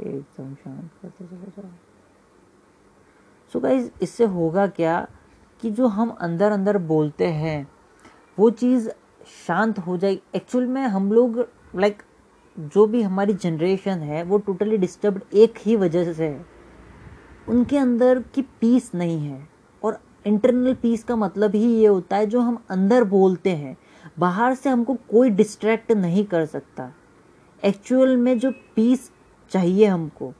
एकदम 0.00 0.54
शांत 0.54 0.90
करते 1.02 1.24
चले 1.24 1.62
जाओ। 1.62 1.70
सो 3.52 3.60
गाइज़ 3.60 3.90
इससे 4.02 4.24
होगा 4.24 4.66
क्या 4.66 5.08
कि 5.60 5.70
जो 5.70 5.86
हम 5.86 6.10
अंदर 6.10 6.52
अंदर 6.52 6.78
बोलते 6.78 7.26
हैं 7.26 7.68
वो 8.38 8.50
चीज़ 8.50 8.90
शांत 9.46 9.78
हो 9.78 9.96
जाए। 9.96 10.18
एक्चुअल 10.34 10.66
में 10.66 10.82
हम 10.82 11.12
लोग 11.12 11.38
लाइक 11.76 11.96
like, 11.96 12.08
जो 12.58 12.86
भी 12.86 13.02
हमारी 13.02 13.34
जनरेशन 13.34 13.98
है 13.98 14.22
वो 14.22 14.38
टोटली 14.38 14.76
डिस्टर्ब 14.76 15.20
एक 15.34 15.54
ही 15.58 15.76
वजह 15.76 16.12
से 16.12 16.28
है। 16.28 16.53
उनके 17.48 17.78
अंदर 17.78 18.22
की 18.34 18.42
पीस 18.60 18.90
नहीं 18.94 19.18
है। 19.20 19.48
और 19.82 19.98
इंटरनल 20.26 20.74
पीस 20.74 21.04
का 21.04 21.16
मतलब 21.16 21.54
ही 21.54 21.66
ये 21.72 21.86
होता 21.86 22.16
है 22.16 22.26
जो 22.26 22.40
हम 22.40 22.62
अंदर 22.70 23.04
बोलते 23.04 23.50
हैं। 23.50 23.76
बाहर 24.18 24.54
से 24.54 24.70
हमको 24.70 24.94
कोई 25.10 25.30
डिस्ट्रैक्ट 25.30 25.92
नहीं 25.92 26.24
कर 26.24 26.46
सकता। 26.46 26.90
एक्चुअल 27.62 28.16
में 28.16 28.38
जो 28.38 28.50
पीस 28.76 29.10
चाहिए 29.50 29.86
हमको। 29.86 30.32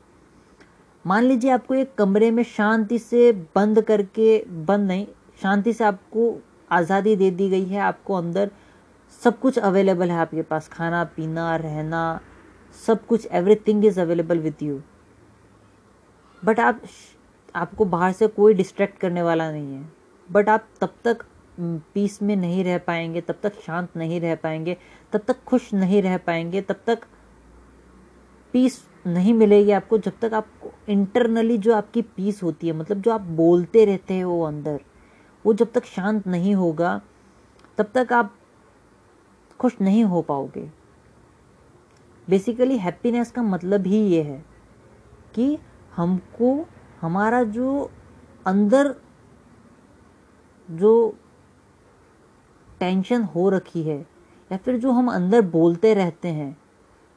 मान 1.04 1.24
लीजिए 1.24 1.50
आपको 1.50 1.74
एक 1.74 1.94
कमरे 1.94 2.30
में 2.30 2.42
शांति 2.42 2.98
से 2.98 3.30
बंद 3.54 3.80
करके, 3.80 4.38
बंद 4.48 4.86
नहीं, 4.88 5.06
शांति 5.42 5.72
से 5.72 5.84
आपको 5.84 6.34
आज़ादी 6.70 7.16
दे 7.16 7.30
दी 7.30 7.48
गई 7.50 7.64
है, 7.64 7.80
आपको 7.80 8.14
अंदर 8.14 8.50
सब 9.22 9.38
कुछ 9.38 9.58
अवेलेबल 9.58 10.10
है, 10.10 10.16
आपके 10.16 10.42
पास 10.42 10.68
खाना, 10.68 11.04
पीना, 11.06 11.54
रहना, 11.56 12.20
सब 12.86 13.06
कुछ 13.06 13.28
everything 13.32 13.84
is 13.84 14.00
available 14.00 14.38
with 14.38 14.62
you 14.62 14.80
but 16.44 16.60
आप, 16.60 16.80
आपको 17.54 17.84
बाहर 17.84 18.12
से 18.12 18.26
कोई 18.26 18.54
डिस्ट्रैक्ट 18.54 18.98
करने 18.98 19.22
वाला 19.22 19.50
नहीं 19.52 19.74
है। 19.74 19.92
बट 20.28 20.48
आप 20.48 20.68
तब 20.80 20.94
तक 21.04 21.24
पीस 21.60 22.22
में 22.22 22.36
नहीं 22.36 22.64
रह 22.64 22.78
पाएँगे, 22.78 23.20
तब 23.20 23.38
तक 23.42 23.60
शांत 23.60 23.96
नहीं 23.96 24.20
रह 24.20 24.34
पाएँगे, 24.34 24.76
तब 25.12 25.20
तक 25.20 25.44
खुश 25.44 25.72
नहीं 25.74 26.02
रह 26.02 26.16
पाएँगे, 26.18 26.60
तब 26.60 26.80
तक 26.86 27.06
पीस 28.54 28.88
नहीं 29.06 29.34
मिलेगी 29.34 29.70
आपको 29.70 29.98
जब 29.98 30.12
तक 30.20 30.34
आपको 30.34 30.72
इंटरनली 30.88 31.58
जो 31.58 31.74
आपकी 31.74 32.02
पीस 32.02 32.42
होती 32.42 32.66
है 32.66 32.72
मतलब 32.72 33.00
जो 33.00 33.10
आप 33.12 33.20
बोलते 33.20 33.84
रहते 33.84 34.14
हैं 34.14 34.46
अंदर, 34.46 34.80
वो 35.44 35.54
जब 35.54 35.72
तक 35.72 35.84
शांत 35.84 36.26
नहीं 36.26 36.54
होगा, 36.54 37.00
तब 37.78 37.90
तक 37.94 38.12
आप 38.12 38.34
खुश 39.60 39.76
नहीं 39.80 40.04
हो 40.04 40.22
पाओगे। 40.22 40.70
बेसिकली 42.28 42.78
हैप्पीनेस 42.78 43.30
का 43.30 43.42
मतलब 43.42 43.86
ही 43.86 43.98
ये 44.06 44.22
है 44.22 44.44
कि 45.34 45.58
हमको, 45.96 46.66
हमारा 47.00 47.42
जो 47.44 47.90
अंदर 48.46 48.94
जो 50.68 51.14
टेंशन 52.80 53.22
हो 53.24 53.48
रखी 53.50 53.82
है, 53.82 53.98
या 54.50 54.56
फिर 54.56 54.78
जो 54.78 54.90
हम 54.90 55.10
अंदर 55.12 55.42
बोलते 55.42 55.94
रहते 55.94 56.28
हैं 56.28 56.56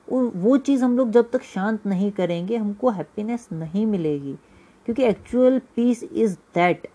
वो 0.08 0.58
चीज़ 0.58 0.84
हम 0.84 0.98
लोग 0.98 1.10
जब 1.12 1.30
तक 1.32 1.44
शांत 1.44 1.86
नहीं 1.88 2.12
करेंगे, 2.12 2.58
हमको 2.58 2.90
हैप्पीनेस 2.90 3.48
नहीं 3.54 3.86
मिलेगी। 3.86 4.34
क्योंकि 4.88 5.04
एक्चुअल 5.04 5.60
पीस 5.76 6.04
इज़ 6.04 6.36
दैट 6.56 6.88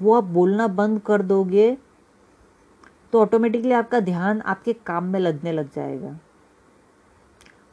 वो 0.00 0.14
आप 0.14 0.24
बोलना 0.24 0.66
बंद 0.68 1.00
कर 1.00 1.22
दोगे 1.22 1.76
तो 3.12 3.20
ऑटोमेटिकली 3.20 3.72
आपका 3.72 4.00
ध्यान 4.00 4.40
आपके 4.40 4.72
काम 4.86 5.04
में 5.04 5.18
लगने 5.20 5.52
लग 5.52 5.72
जाएगा। 5.74 6.18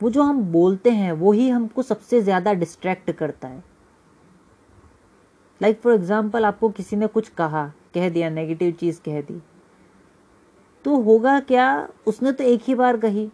वो 0.01 0.09
जो 0.09 0.23
हम 0.23 0.41
बोलते 0.51 0.89
हैं, 0.89 1.11
वो 1.11 1.31
ही 1.31 1.49
हमको 1.49 1.81
सबसे 1.81 2.21
ज़्यादा 2.21 2.53
डिस्ट्रैक्ट 2.53 3.11
करता 3.11 3.47
है। 3.47 3.63
लाइक 5.61 5.79
फॉर 5.81 5.93
एग्ज़ाम्पल 5.93 6.45
आपको 6.45 6.69
किसी 6.69 6.95
ने 6.95 7.07
कुछ 7.07 7.29
कहा, 7.29 7.65
कह 7.93 8.09
दिया 8.09 8.29
नेगेटिव 8.29 8.71
चीज़ 8.71 9.01
कह 9.01 9.21
दी 9.21 9.41
तो 10.85 10.95
होगा 10.97 11.39
क्या? 11.39 11.87
उसने 12.07 12.31
तो 12.31 12.43
एक 12.43 12.61
ही 12.63 12.75
बार 12.75 12.97
कही। 12.97 13.29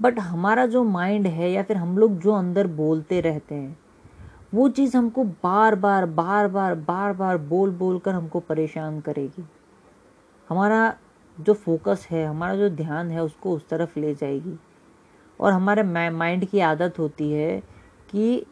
बट 0.00 0.18
हमारा 0.18 0.66
जो 0.66 0.82
माइंड 0.84 1.26
है 1.26 1.50
या 1.52 1.62
फिर 1.62 1.76
हम 1.76 1.96
लोग 1.98 2.18
जो 2.18 2.32
अंदर 2.32 2.66
बोलते 2.66 3.20
रहते 3.20 3.54
हैं, 3.54 3.76
वो 4.54 4.68
चीज़ 4.68 4.96
हमको 4.96 5.24
बार 5.24 5.74
बार 5.74 6.06
बार 6.06 6.48
बार 6.48 6.74
बार 6.74 7.12
बार 7.12 7.38
बोल 7.38 7.70
बोल 7.70 7.98
कर 7.98 8.14
हमको 8.14 8.40
परेशान 8.40 9.00
करेगी। 9.00 9.44
हमारा 10.48 10.94
जो 11.36 11.54
फोकस 11.54 12.06
है, 12.10 12.24
हमारा 12.26 12.56
जो 12.56 12.68
ध्यान 12.68 13.10
है, 13.10 13.22
उसको 13.22 13.54
उस 13.56 13.68
तरफ़ 13.68 13.98
ले 13.98 14.14
जाएगी। 14.14 14.56
और 15.40 15.52
हमारे 15.52 15.82
माइंड 16.10 16.44
की 16.44 16.60
आदत 16.62 16.98
होती 16.98 17.30
है 17.32 17.60
कि 18.10 18.44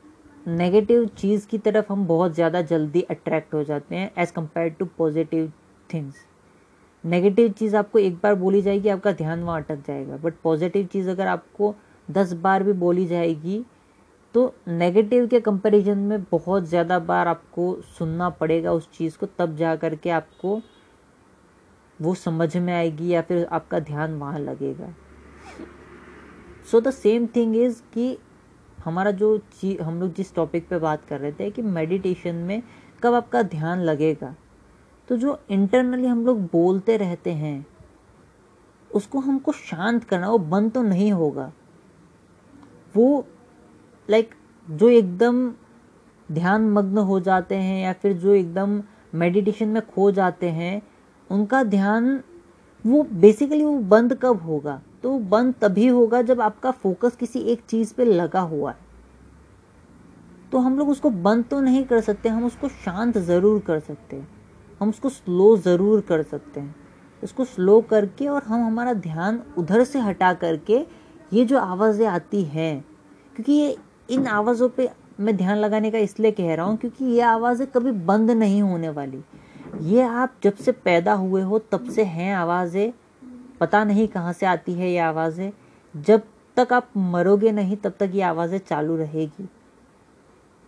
नेगेटिव 0.46 1.06
चीज़ 1.18 1.46
की 1.46 1.58
तरफ़ 1.58 1.92
हम 1.92 2.06
बहुत 2.06 2.34
ज़्यादा 2.34 2.62
जल्दी 2.62 3.02
अट्रैक्ट 3.10 3.54
हो 3.54 3.62
जाते 3.64 3.96
हैं 3.96 4.10
as 4.18 4.32
compare 4.32 4.70
to 4.70 4.84
positive 4.98 5.52
things 5.94 6.14
negative 7.04 7.48
चीज़ 7.50 7.76
आपको 7.76 7.98
एक 7.98 8.16
बार 8.16 8.34
बोली 8.34 8.62
जाएगी, 8.62 8.88
आपका 8.88 9.12
ध्यान 9.12 9.42
वहाँ 9.42 9.60
अटक 9.62 9.86
जाएगा। 9.86 10.16
बट 10.16 10.34
पॉजिटिव 10.42 10.86
चीज़ 10.86 11.08
अगर 11.10 11.26
आपको 11.26 11.74
दस 12.08 12.32
बार 12.42 12.62
भी 12.62 12.72
बोली 12.74 13.06
जाएगी 13.06 13.64
तो 14.34 14.52
नेगेटिव 14.68 15.26
के 15.26 15.40
कंपैरिजन 15.40 15.98
में 16.00 16.22
बहुत 16.24 16.64
ज़्यादा 16.64 16.98
बार 17.00 17.28
आपको 17.28 17.74
सुनना 17.98 18.28
पड़ेगा 18.30 18.72
उस 18.72 18.88
चीज़ 18.92 19.18
को, 19.18 19.26
तब 19.28 19.56
जा 19.56 19.74
कर 19.76 19.94
के 19.94 20.10
आपको 20.10 20.60
वो 21.98 22.14
समझ 22.14 22.56
में 22.56 22.72
आएगी 22.74 23.08
या 23.08 23.22
फिर 23.22 23.46
आपका 23.52 23.78
ध्यान 23.80 24.14
वहाँ 24.14 24.38
लगेगा। 24.40 24.94
So 26.70 26.81
the 26.81 26.90
same 26.90 27.27
thing 27.27 27.57
is 27.57 27.81
कि 27.94 28.18
हमारा 28.85 29.11
जो 29.11 29.37
चीज़ 29.38 29.81
हम 29.83 30.01
लोग 30.01 30.14
जिस 30.14 30.35
टॉपिक 30.35 30.68
पे 30.68 30.79
बात 30.79 31.05
कर 31.05 31.20
रहे 31.20 31.33
थे 31.33 31.51
कि 31.51 31.62
मेडिटेशन 31.62 32.35
में 32.35 32.62
कब 33.03 33.14
आपका 33.14 33.42
ध्यान 33.42 33.81
लगेगा? 33.81 34.35
तो 35.09 35.16
जो 35.16 35.38
इंटरनली 35.51 36.07
हम 36.07 36.25
लोग 36.27 36.40
बोलते 36.42 36.96
रहते 36.96 37.33
हैं 37.33 37.66
उसको 38.90 39.18
हमको 39.18 39.53
शांत 39.53 40.05
करना 40.05 40.31
वो 40.31 40.38
बंद 40.38 40.72
तो 40.72 40.83
नहीं 40.83 41.12
होगा। 41.12 41.53
वो 42.94 43.27
लाइक 44.09 44.29
like, 44.29 44.79
जो 44.79 44.88
एकदम 44.88 45.53
ध्यान 46.33 46.70
मग्न 46.70 46.98
हो 46.98 47.20
जाते 47.20 47.55
हैं 47.55 47.83
या 47.85 47.92
फिर 47.92 48.12
जो 48.12 48.35
एकदम 48.35 48.83
मेडिटेशन 49.14 49.68
में 49.68 49.87
खो 49.87 50.11
जाते 50.11 50.48
हैं 50.48 50.83
उनका 51.31 51.62
ध्यान 51.64 52.22
वो 52.87 53.03
बेसिकली 53.03 53.64
वो 53.64 53.79
बंद 53.79 54.18
कब 54.22 54.42
होगा? 54.42 54.81
तो 55.02 55.18
बंद 55.18 55.54
तभी 55.60 55.86
होगा 55.86 56.20
जब 56.22 56.40
आपका 56.40 56.70
फोकस 56.72 57.16
किसी 57.16 57.40
एक 57.42 57.62
चीज़ 57.68 57.94
पे 57.94 58.04
लगा 58.04 58.40
हुआ 58.42 58.70
है। 58.70 58.90
तो 60.52 60.58
हम 60.58 60.78
लोग 60.78 60.88
उसको 60.88 61.10
बंद 61.10 61.44
तो 61.44 61.60
नहीं 61.60 61.84
कर 61.84 62.00
सकते, 62.00 62.28
हम 62.28 62.44
उसको 62.44 62.68
शांत 62.68 63.18
ज़रूर 63.18 63.60
कर 63.60 63.80
सकते 63.80 64.16
हैं। 64.16 64.28
हम 64.80 64.88
उसको 64.88 65.08
स्लो 65.08 65.56
ज़रूर 65.58 66.00
कर 66.00 66.22
सकते 66.24 66.60
हैं। 66.60 66.74
उसको 67.22 67.44
स्लो 67.44 67.80
करके 67.80 68.28
और 68.28 68.42
हम 68.42 68.64
हमारा 68.64 68.92
ध्यान 68.94 69.42
उधर 69.58 69.84
से 69.84 69.98
हटा 70.00 70.32
करके 70.34 70.78
ये 71.32 71.44
जो 71.44 71.58
आवाज़ें 71.58 72.06
आती 72.06 72.42
हैं, 72.44 72.84
क्योंकि 73.36 73.52
ये 73.52 73.76
इन 74.08 74.26
आवाज़ों 74.28 74.68
पे 74.68 74.88
मैं 75.20 75.36
ध्यान 75.36 75.58
लगाने 75.58 75.90
का 75.90 75.98
इसलिए 75.98 76.30
कह 76.32 76.54
रहा 76.54 76.66
हूँ 76.66 76.76
क्योंकि 76.76 77.04
ये 77.04 77.20
आवाज़ें 77.22 77.66
कभी 77.68 77.90
बंद 78.06 78.30
नहीं 78.32 78.62
होने 78.62 78.88
वाली। 78.90 79.22
ये 79.84 80.02
आप 80.02 80.34
जब 80.42 80.54
से 80.56 80.72
पैदा 80.74 81.12
हुए 81.14 81.42
हो 81.42 81.58
तब 81.72 81.88
से 81.90 82.04
हैं 82.04 82.34
आवाज़ें। 82.36 82.92
पता 83.60 83.82
नहीं 83.84 84.06
कहाँ 84.08 84.32
से 84.32 84.46
आती 84.46 84.72
है 84.74 84.90
ये 84.90 84.98
आवाज़ें। 85.00 85.50
जब 85.94 86.22
तक 86.56 86.72
आप 86.72 86.88
मरोगे 86.96 87.52
नहीं 87.52 87.76
तब 87.76 87.94
तक 88.00 88.10
ये 88.14 88.22
आवाज़ें 88.22 88.58
चालू 88.60 88.96
रहेगी। 88.96 89.48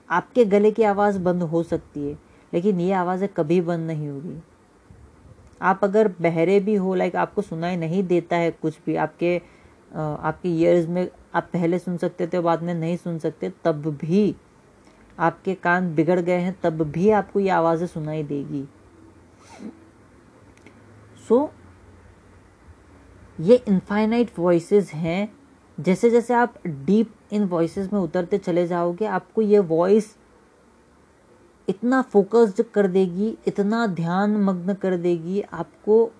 आपके 0.09 0.44
गले 0.44 0.70
की 0.70 0.83
आवाज़ 0.85 1.18
बंद 1.20 1.42
हो 1.42 1.62
सकती 1.62 2.09
है 2.09 2.16
लेकिन 2.53 2.81
ये 2.81 2.92
आवाज़ें 2.94 3.29
कभी 3.29 3.61
बंद 3.61 3.87
नहीं 3.87 4.09
होगी। 4.09 4.37
आप 5.62 5.85
अगर 5.85 6.09
बहरे 6.20 6.59
भी 6.61 6.75
हो 6.75 6.94
लाइक 6.94 7.16
आपको 7.16 7.42
सुनाई 7.42 7.77
नहीं 7.77 8.03
देता 8.07 8.37
है 8.37 8.51
कुछ 8.53 8.79
भी 8.87 8.97
आपके 8.97 9.37
आपके 9.92 10.49
ईयर्स 10.49 10.88
में 10.88 11.09
आप 11.35 11.49
पहले 11.53 11.79
सुन 11.79 11.97
सकते 11.97 12.27
थे 12.27 12.40
बाद 12.40 12.62
में 12.62 12.75
नहीं 12.75 12.97
सुन 12.97 13.18
सकते 13.18 13.53
तब 13.64 13.87
भी 14.01 14.35
आपके 15.18 15.55
कान 15.55 15.94
बिगड़ 15.94 16.18
गए 16.20 16.38
हैं 16.38 16.55
तब 16.62 16.83
भी 16.92 17.11
आपको 17.11 17.40
ये 17.40 17.51
आवाज़ें 17.51 17.87
सुनाई 17.87 18.23
देगी। 18.23 18.64
सो 21.29 21.35
so, 21.37 21.51
ये 23.40 23.57
इनफाइनाइट 23.68 24.31
वॉइसेस 24.38 24.90
हैं। 24.92 25.33
जैसे 25.79 26.11
जैसे 26.11 26.35
आप 26.35 26.55
डीप 26.66 27.14
इन 27.33 27.44
वॉइसेस 27.44 27.92
में 27.92 28.01
उतरते 28.01 28.38
चले 28.38 28.66
जाओगे, 28.66 29.07
आपको 29.07 29.42
ये 29.42 29.59
वॉइस 29.59 30.16
इतना 31.68 32.03
फोकस्ड 32.03 32.62
कर 32.62 32.87
देगी, 32.87 33.37
इतना 33.47 33.87
ध्यान 33.87 34.37
मग्न 34.37 34.75
कर 34.75 34.97
देगी, 34.97 35.40
आपको, 35.42 36.11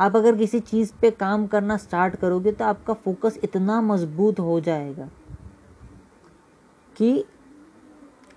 आप 0.00 0.16
अगर 0.16 0.36
किसी 0.36 0.60
चीज़ 0.60 0.92
पे 1.00 1.10
काम 1.10 1.46
करना 1.46 1.76
स्टार्ट 1.76 2.16
करोगे 2.16 2.52
तो 2.52 2.64
आपका 2.64 2.94
फोकस 2.94 3.38
इतना 3.44 3.80
मज़बूत 3.80 4.40
हो 4.40 4.60
जाएगा 4.60 5.08
कि 6.96 7.24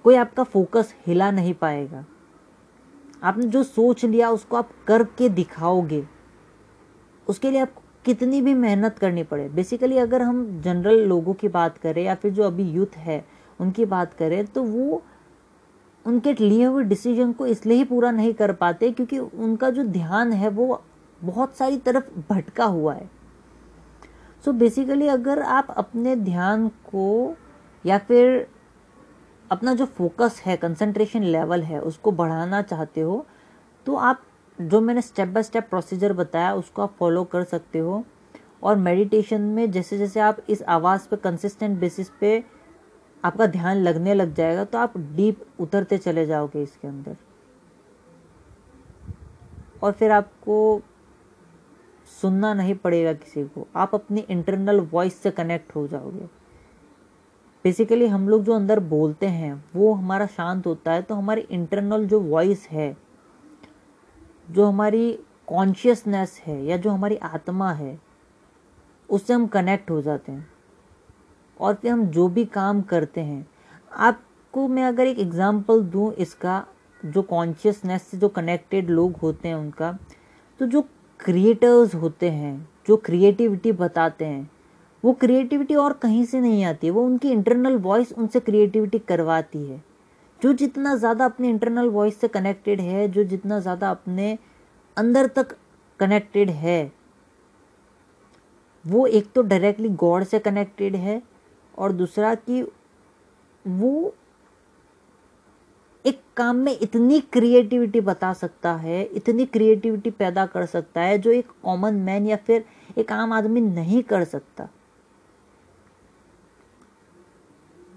कोई 0.06 0.16
आपका 0.16 0.44
फोकस 0.44 0.94
हिला 1.08 1.32
नहीं 1.32 1.54
पाएगा। 1.54 2.06
आपने 3.24 3.46
जो 3.46 3.64
सोच 3.64 4.06
लिया, 4.06 4.30
उसको 4.30 4.58
आप 4.58 4.70
करके 4.88 5.30
दिखाओगे। 5.30 6.15
उसके 7.28 7.52
लिए 7.52 7.62
आपको 7.62 7.82
कितनी 8.06 8.42
भी 8.42 8.54
मेहनत 8.54 8.98
करनी 9.00 9.24
पड़े। 9.24 9.48
बेसिकली 9.50 9.98
अगर 9.98 10.22
हम 10.22 10.62
जनरल 10.62 11.04
लोगों 11.08 11.34
की 11.34 11.48
बात 11.48 11.78
करें 11.78 12.04
या 12.04 12.16
फिर 12.16 12.32
जो 12.32 12.44
अभी 12.44 12.64
यूथ 12.64 12.98
है, 12.98 13.24
उनकी 13.60 13.86
बात 13.86 14.14
करें 14.14 14.46
तो 14.46 14.64
वो 14.64 15.02
उनके 16.06 16.34
लिए 16.34 16.66
हुए 16.66 16.84
डिसीज़न 16.84 17.32
को 17.34 17.46
इसलिए 17.48 17.78
ही 17.78 17.84
पूरा 17.84 18.12
नहीं 18.12 18.34
कर 18.34 18.52
पाते 18.54 18.92
क्योंकि 18.92 19.20
उनका 19.20 19.70
जो 19.70 19.84
ध्यान 19.84 20.34
है, 20.34 20.50
वो 20.50 20.82
बहुत 21.22 21.56
सारी 21.56 21.78
तरफ़ 21.78 22.20
भटका 22.30 22.66
हुआ 22.66 22.94
है। 22.94 23.10
सो 24.46 24.52
so 24.52 24.58
बेसिकली 24.58 25.08
अगर 25.08 25.42
आप 25.42 25.68
अपने 25.72 26.16
ध्यान 26.16 26.68
को 26.68 27.36
या 27.86 27.98
फिर 27.98 28.48
अपना 29.52 29.74
जो 29.74 29.86
फोकस 29.88 30.42
है 30.46 30.58
कंसंट्रेशन 30.58 31.24
लेवल 31.24 31.62
है, 31.62 31.80
उसको 31.80 32.12
बढ़ाना 32.12 32.62
चाहते 32.62 33.02
हो 33.02 33.26
तो 33.86 33.96
आप 33.96 34.22
जो 34.60 34.82
मैंने 34.82 35.02
स्टेप 35.02 35.28
बाय 35.28 35.44
स्टेप 35.44 35.70
प्रोसीजर 35.70 36.14
बताया, 36.14 36.54
उसको 36.54 36.82
आप 36.82 36.96
फॉलो 37.00 37.24
कर 37.24 37.44
सकते 37.44 37.80
हो। 37.80 38.04
और 38.64 38.76
मेडिटेशन 38.76 39.42
में 39.42 39.72
जैसे 39.72 39.98
जैसे 39.98 40.20
आप 40.20 40.38
इस 40.50 40.62
आवाज़ 40.64 41.08
पे 41.10 41.16
कंसिस्टेंट 41.16 41.80
बेसिस 41.80 42.10
पे 42.20 42.44
आपका 43.24 43.46
ध्यान 43.46 43.78
लगने 43.78 44.14
लग 44.14 44.34
जाएगा 44.34 44.64
तो 44.64 44.78
आप 44.78 44.98
डीप 44.98 45.46
उतरते 45.60 45.98
चले 45.98 46.26
जाओगे 46.26 46.64
इसके 46.64 46.88
अंदर। 46.88 47.16
और 49.84 49.92
फिर 49.92 50.12
आपको 50.12 50.82
सुनना 52.22 52.54
नहीं 52.54 52.76
पड़ेगा 52.76 53.14
किसी 53.14 53.44
को। 53.44 53.68
आप 53.76 53.96
अपनी 53.96 54.26
इंटरनल 54.30 54.80
वॉइस 54.82 55.22
से 55.22 55.32
कनेक्ट 55.32 55.76
हो 55.76 55.88
जाओगे। 55.88 56.26
बेसिकली 57.66 58.08
हम 58.08 58.30
लोग 58.30 58.44
जो 58.44 58.54
अंदर 58.54 58.80
बोलते 58.80 59.26
हैं, 59.26 59.66
वो 59.76 59.94
हमारा 59.94 60.26
शांत 60.26 60.68
होता 60.68 60.92
है 60.92 61.02
तो 61.02 61.16
हमारी 61.16 61.42
इंटरनल 61.42 62.06
जो 62.08 62.20
वॉइस 62.20 62.68
है 62.72 62.96
जो 64.52 64.66
हमारी 64.66 65.12
कॉन्शियसनेस 65.48 66.42
है 66.46 66.64
या 66.66 66.78
जो 66.78 66.90
हमारी 66.90 67.16
आत्मा 67.16 67.72
है, 67.72 67.98
उससे 69.10 69.34
हम 69.34 69.48
कनेक्ट 69.48 69.92
हो 69.92 70.02
जाते 70.02 70.32
हैं। 70.32 70.48
और 71.60 71.74
फिर 71.74 71.92
हम 71.92 72.06
जो 72.08 72.28
भी 72.28 72.46
काम 72.46 72.82
करते 72.82 73.22
हैं, 73.22 73.46
आपको 73.92 74.68
मैं 74.68 74.84
अगर 74.84 75.08
एक 75.08 75.20
एग्ज़ाम्पल 75.20 75.82
दूँ 75.84 76.12
इसका, 76.14 76.64
जो 77.04 77.22
कॉन्शियसनेस 77.22 78.02
से 78.02 78.18
जो 78.18 78.30
कनेक्टेड 78.30 78.90
लोग 78.90 79.16
होते 79.16 79.48
हैं 79.48 79.56
उनका 79.56 79.98
तो 80.60 80.66
जो 80.66 80.82
क्रिएटर्स 81.20 81.96
होते 81.96 82.30
हैं, 82.30 82.70
जो 82.88 82.98
क्रिएटिविटी 82.98 83.72
बताते 83.72 84.26
हैं, 84.26 84.50
वो 85.04 85.14
क्रिएटिविटी 85.14 85.76
और 85.76 85.94
कहीं 85.94 86.24
से 86.26 86.40
नहीं 86.40 86.64
आती, 86.66 86.90
वो 86.90 87.06
उनकी 87.06 87.32
इंटरनल 87.32 87.76
वॉइस 87.78 88.14
उनसे 88.14 88.40
क्रिएटिविटी 88.40 89.00
करवाती 89.00 89.66
है। 89.66 89.84
जो 90.46 90.52
जितना 90.54 90.96
ज़्यादा 90.96 91.26
अपने 91.26 91.50
इंटरनल 91.50 91.88
वॉइस 91.90 92.20
से 92.22 92.28
कनेक्टेड 92.28 92.82
है, 92.82 93.08
जो 93.08 93.24
जितना 93.24 93.60
ज़्यादा 93.60 93.90
अपने 93.92 94.38
अंदर 94.98 95.28
तक 95.28 95.56
कनेक्टेड 96.00 96.50
है, 96.50 96.92
वो 98.86 99.06
एक 99.08 99.32
तो 99.36 99.42
डायरेक्टली 99.44 99.90
गॉड 99.90 100.24
से 100.24 100.40
कनेक्टेड 100.40 100.96
है 100.96 101.22
और 101.78 101.92
दूसरा 101.92 102.36
कि 102.36 102.62
वो 103.66 104.14
एक 106.06 106.22
काम 106.38 106.56
में 106.56 106.78
इतनी 106.80 107.20
क्रिएटिविटी 107.34 108.02
बता 108.02 108.32
सकता 108.36 108.74
है, 108.76 109.04
इतनी 109.04 109.46
क्रिएटिविटी 109.46 110.10
पैदा 110.12 110.46
कर 110.46 110.66
सकता 110.66 111.02
है, 111.02 111.18
जो 111.18 111.32
एक 111.32 111.48
कॉमन 111.64 111.96
मैन 111.96 112.28
या 112.28 112.36
फिर 112.38 112.66
एक 112.98 113.12
आम 113.12 113.34
आदमी 113.34 113.62
नहीं 113.62 114.04
कर 114.04 114.24
सकता। 114.26 114.70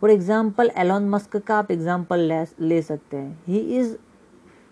फॉर 0.03 0.11
एग्ज़ाम्पल 0.11 0.71
एलॉन 0.77 1.09
मस्क 1.09 1.37
का 1.37 1.57
आप 1.59 1.71
एग्ज़ाम्पल 1.71 2.21
ले, 2.61 2.83
सकते 2.83 3.17
हैं। 3.17 3.43
He 3.47 3.59
is 3.79 3.97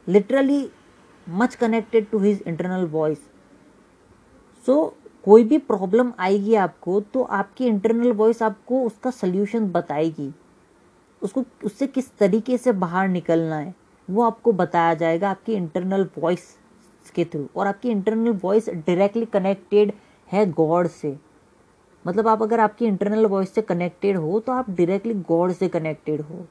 literally 0.07 0.69
much 1.27 1.55
connected 1.55 2.11
to 2.11 2.19
his 2.19 2.43
internal 2.47 2.85
voice 2.89 3.19
so 4.67 4.95
कोई 5.25 5.45
भी 5.45 5.59
प्रॉब्लम 5.61 6.13
आएगी 6.19 6.55
आपको 6.57 7.01
तो 7.13 7.23
आपकी 7.23 7.67
इंटरनल 7.67 8.13
वॉइस 8.13 8.43
आपको 8.43 8.83
उसका 8.83 9.11
सल्यूशन 9.13 9.67
बताएगी। 9.73 10.33
उसको 11.23 11.45
उससे 11.65 11.87
किस 11.87 12.17
तरीके 12.19 12.59
से 12.59 12.73
बाहर 12.75 13.09
निकलना 13.09 13.57
है 13.57 13.75
वो 14.09 14.23
आपको 14.23 14.53
बताया 14.55 14.95
जाएगा 14.95 15.31
आपकी 15.31 15.55
इंटरनल 15.55 16.09
वॉइस 16.19 16.47
के 17.15 17.25
थ्रू 17.25 17.47
और 17.57 17.67
आपकी 17.67 17.91
इंटरनल 17.91 18.39
वॉइस 18.43 18.69
डायरेक्टली 18.69 19.25
कनेक्टेड 19.27 19.93
है 20.29 20.45
गॉड 20.53 20.87
से। 20.89 21.17
मतलब 22.07 22.29
आप 22.29 22.43
अगर 22.43 22.61
आपकी 22.61 22.87
इंटरनल 22.87 23.27
वॉइस 23.27 23.55
से 23.55 23.63
कनेक्टेड 23.63 24.17
हो 24.17 24.41
तो 24.41 24.53
आप 24.53 24.71
डायरेक्टली 24.71 25.15
गॉड 25.15 25.53
से 25.53 25.69
कनेक्टेड 25.69 26.21
हो। 26.21 26.47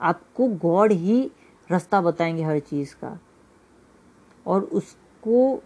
आपको 0.00 0.48
गॉड 0.48 0.92
ही 0.92 1.30
रास्ता 1.70 2.00
बताएँगे 2.00 2.42
हर 2.42 2.58
चीज़ 2.58 2.94
का। 2.94 3.20
और 4.46 4.62
उसको 4.62 5.62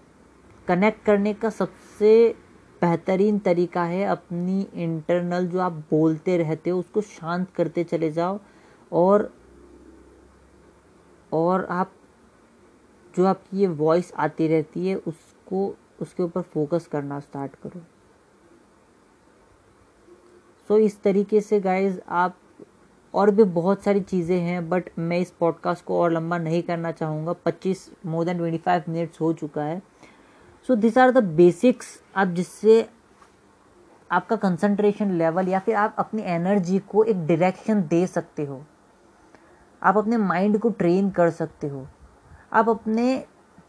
कनेक्ट 0.68 1.04
करने 1.04 1.34
का 1.34 1.50
सबसे 1.50 2.34
बेहतरीन 2.80 3.38
तरीका 3.38 3.84
है 3.84 4.04
अपनी 4.04 4.68
इंटरनल 4.74 5.46
जो 5.46 5.58
आप 5.58 5.72
बोलते 5.72 6.36
रहते 6.36 6.70
हो, 6.70 6.78
उसको 6.78 7.00
शांत 7.00 7.50
करते 7.50 7.84
चले 7.84 8.10
जाओ। 8.10 8.40
और 8.92 9.34
और 11.32 11.64
आप, 11.64 11.92
जो 13.16 13.24
आपकी 13.24 13.58
ये 13.58 13.66
वॉइस 13.66 14.12
आती 14.14 14.48
रहती 14.48 14.88
है, 14.88 14.96
उसको, 14.96 15.74
उसके 16.02 16.22
ऊपर 16.22 16.42
फोकस 16.42 16.86
करना 16.86 17.20
स्टार्ट 17.20 17.54
करो। 17.54 17.80
सो 20.68 20.78
इस 20.78 21.02
तरीके 21.02 21.40
से 21.40 21.60
गाइज़ 21.60 22.00
आप 22.08 22.36
और 23.14 23.30
भी 23.30 23.44
बहुत 23.44 23.82
सारी 23.82 24.00
चीज़ें 24.00 24.40
हैं 24.40 24.68
बट 24.68 24.90
मैं 24.98 25.18
इस 25.18 25.30
पॉडकास्ट 25.30 25.84
को 25.84 26.00
और 26.00 26.12
लंबा 26.12 26.38
नहीं 26.38 26.62
करना 26.62 26.92
चाहूँगा। 26.92 27.32
25 27.32 27.90
मोर 28.06 28.24
देन 28.24 28.38
25 28.38 28.88
मिनट्स 28.88 29.20
हो 29.20 29.32
चुका 29.32 29.62
है। 29.62 29.82
So 30.68 30.74
this 30.74 30.98
are 30.98 31.10
the 31.10 31.24
basics 31.24 32.02
आप 32.16 32.28
जिससे 32.28 32.88
आपका 34.12 34.36
कंसंट्रेशन 34.36 35.10
लेवल 35.10 35.48
या 35.48 35.58
फिर 35.58 35.74
आप 35.74 35.94
अपनी 35.98 36.22
एनर्जी 36.22 36.78
को 36.78 37.04
एक 37.04 37.26
डायरेक्शन 37.26 37.82
दे 37.82 38.06
सकते 38.06 38.44
हो। 38.44 38.64
आप 39.82 39.96
अपने 39.96 40.16
माइंड 40.16 40.58
को 40.58 40.70
ट्रेन 40.70 41.10
कर 41.10 41.30
सकते 41.30 41.68
हो। 41.68 41.86
आप 42.52 42.68
अपने 42.68 43.24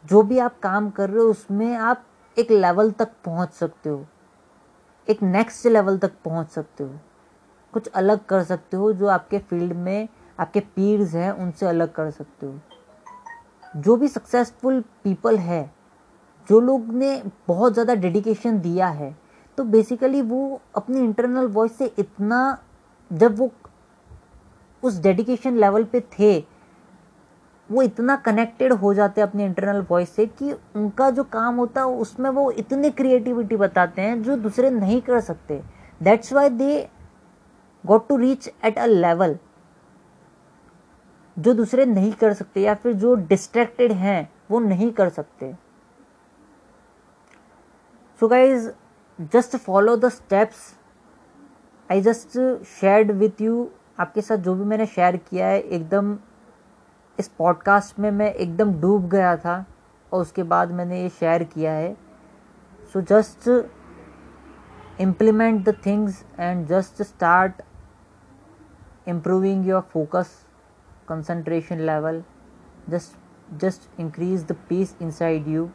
जो 0.05 0.23
भी 0.23 0.39
आप 0.39 0.59
काम 0.59 0.89
कर 0.89 1.09
रहे 1.09 1.23
हो, 1.23 1.29
उसमें 1.29 1.75
आप 1.75 2.05
एक 2.37 2.51
लेवल 2.51 2.91
तक 2.91 3.11
पहुँच 3.25 3.51
सकते 3.51 3.89
हो। 3.89 4.05
एक 5.07 5.23
नेक्स्ट 5.23 5.67
लेवल 5.67 5.97
तक 5.97 6.11
पहुँच 6.25 6.49
सकते 6.49 6.83
हो। 6.83 6.99
कुछ 7.73 7.87
अलग 7.89 8.25
कर 8.25 8.43
सकते 8.43 8.77
हो 8.77 8.91
जो 8.93 9.07
आपके 9.07 9.39
फ़ील्ड 9.39 9.73
में 9.75 10.07
आपके 10.39 10.59
पीर्स 10.59 11.13
हैं, 11.15 11.31
उनसे 11.31 11.65
अलग 11.65 11.91
कर 11.93 12.11
सकते 12.11 12.45
हो। 12.45 12.59
जो 13.75 13.95
भी 13.95 14.07
सक्सेसफुल 14.07 14.79
पीपल 15.03 15.37
है, 15.37 15.71
जो 16.49 16.59
लोग 16.59 16.93
ने 16.93 17.21
बहुत 17.47 17.73
ज़्यादा 17.73 17.93
डेडिकेशन 17.95 18.59
दिया 18.59 18.87
है 18.89 19.15
तो 19.57 19.63
बेसिकली 19.65 20.21
वो 20.21 20.61
अपनी 20.75 20.99
इंटरनल 20.99 21.47
वॉइस 21.47 21.77
से 21.77 21.85
इतना, 21.97 22.57
जब 23.11 23.37
वो 23.39 23.51
उस 24.83 24.99
डेडिकेशन 25.01 25.57
लेवल 25.57 25.83
पे 25.83 26.01
थे 26.19 26.39
वो 27.73 27.81
इतना 27.81 28.15
कनेक्टेड 28.25 28.73
हो 28.73 28.93
जाते 28.93 29.21
हैं 29.21 29.27
अपने 29.27 29.45
इंटरनल 29.45 29.85
वॉइस 29.89 30.15
से 30.15 30.25
कि 30.27 30.51
उनका 30.51 31.09
जो 31.09 31.23
काम 31.25 31.55
होता 31.55 31.81
है, 31.81 31.87
उसमें 31.87 32.29
वो 32.29 32.49
इतनी 32.53 32.89
क्रिएटिविटी 32.91 33.55
बताते 33.57 34.01
हैं 34.01 34.21
जो 34.23 34.35
दूसरे 34.37 34.69
नहीं 34.71 35.01
कर 35.01 35.19
सकते। 35.21 35.61
That's 36.01 36.33
why 36.33 36.49
they 36.51 36.89
got 37.83 38.07
to 38.07 38.17
reach 38.17 38.47
at 38.65 38.77
a 38.79 38.85
level 38.85 39.37
जो 41.37 41.53
दूसरे 41.53 41.85
नहीं 41.85 42.11
कर 42.13 42.33
सकते 42.33 42.61
या 42.61 42.73
फिर 42.75 42.93
जो 42.93 43.15
डिस्ट्रैक्टेड 43.15 43.91
हैं, 43.91 44.29
वो 44.51 44.59
नहीं 44.59 44.91
कर 44.91 45.09
सकते। 45.09 45.53
So 48.21 48.27
guys 48.27 48.69
just 49.33 49.55
follow 49.57 49.95
the 49.97 50.09
steps 50.09 50.73
I 51.89 52.01
just 52.01 52.37
shared 52.71 53.11
with 53.13 53.41
you 53.41 53.69
आपके 53.99 54.21
साथ 54.21 54.37
जो 54.37 54.53
भी 54.55 54.65
मैंने 54.65 54.85
शेयर 54.85 55.17
किया 55.19 55.47
है, 55.47 55.59
एकदम 55.59 56.17
इस 57.19 57.27
पॉडकास्ट 57.27 57.99
में 57.99 58.11
मैं 58.11 58.33
एकदम 58.33 58.73
डूब 58.73 59.09
गया 59.09 59.37
था 59.37 59.65
और 60.13 60.21
उसके 60.21 60.43
बाद 60.43 60.71
मैंने 60.71 61.01
ये 61.01 61.09
शेयर 61.09 61.43
किया 61.43 61.71
है। 61.71 61.97
So 62.93 63.01
just 63.01 63.67
implement 65.01 65.69
the 65.69 65.77
things 65.85 66.25
and 66.39 66.67
just 66.67 67.03
start 67.03 67.61
improving 69.07 69.67
your 69.67 69.81
focus 69.81 70.47
concentration 71.09 71.79
level 71.79 72.23
just 72.89 73.17
just 73.53 73.99
increase 73.99 74.43
the 74.43 74.51
peace 74.69 74.97
inside 75.01 75.47
you 75.47 75.69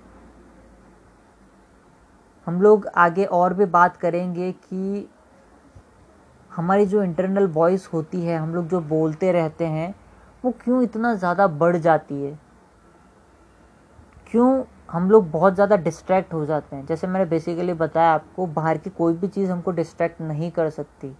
हम 2.46 2.62
लोग 2.62 2.86
आगे 2.86 3.24
और 3.24 3.54
भी 3.54 3.64
बात 3.64 3.96
करेंगे 3.96 4.52
कि 4.52 5.10
हमारी 6.56 6.86
जो 6.86 7.02
इंटरनल 7.02 7.46
वॉइस 7.46 7.90
होती 7.92 8.22
है, 8.22 8.38
हम 8.38 8.54
लोग 8.54 8.68
जो 8.68 8.80
बोलते 8.80 9.32
रहते 9.32 9.66
हैं 9.66 9.94
वो 10.48 10.54
क्यों 10.64 10.82
इतना 10.82 11.14
ज़्यादा 11.14 11.46
बढ़ 11.46 11.76
जाती 11.76 12.14
है? 12.14 12.38
क्यों 14.30 14.64
हम 14.90 15.10
लोग 15.10 15.30
बहुत 15.30 15.54
ज़्यादा 15.54 15.76
डिस्ट्रैक्ट 15.76 16.32
हो 16.34 16.44
जाते 16.46 16.76
हैं? 16.76 16.84
जैसे 16.86 17.06
मैंने 17.06 17.24
बेसिकली 17.24 17.72
बताया 17.72 18.12
आपको, 18.12 18.46
बाहर 18.46 18.78
की 18.78 18.90
कोई 18.90 19.14
भी 19.14 19.28
चीज़ 19.28 19.50
हमको 19.50 19.70
डिस्ट्रैक्ट 19.70 20.20
नहीं 20.20 20.50
कर 20.50 20.70
सकती। 20.70 21.12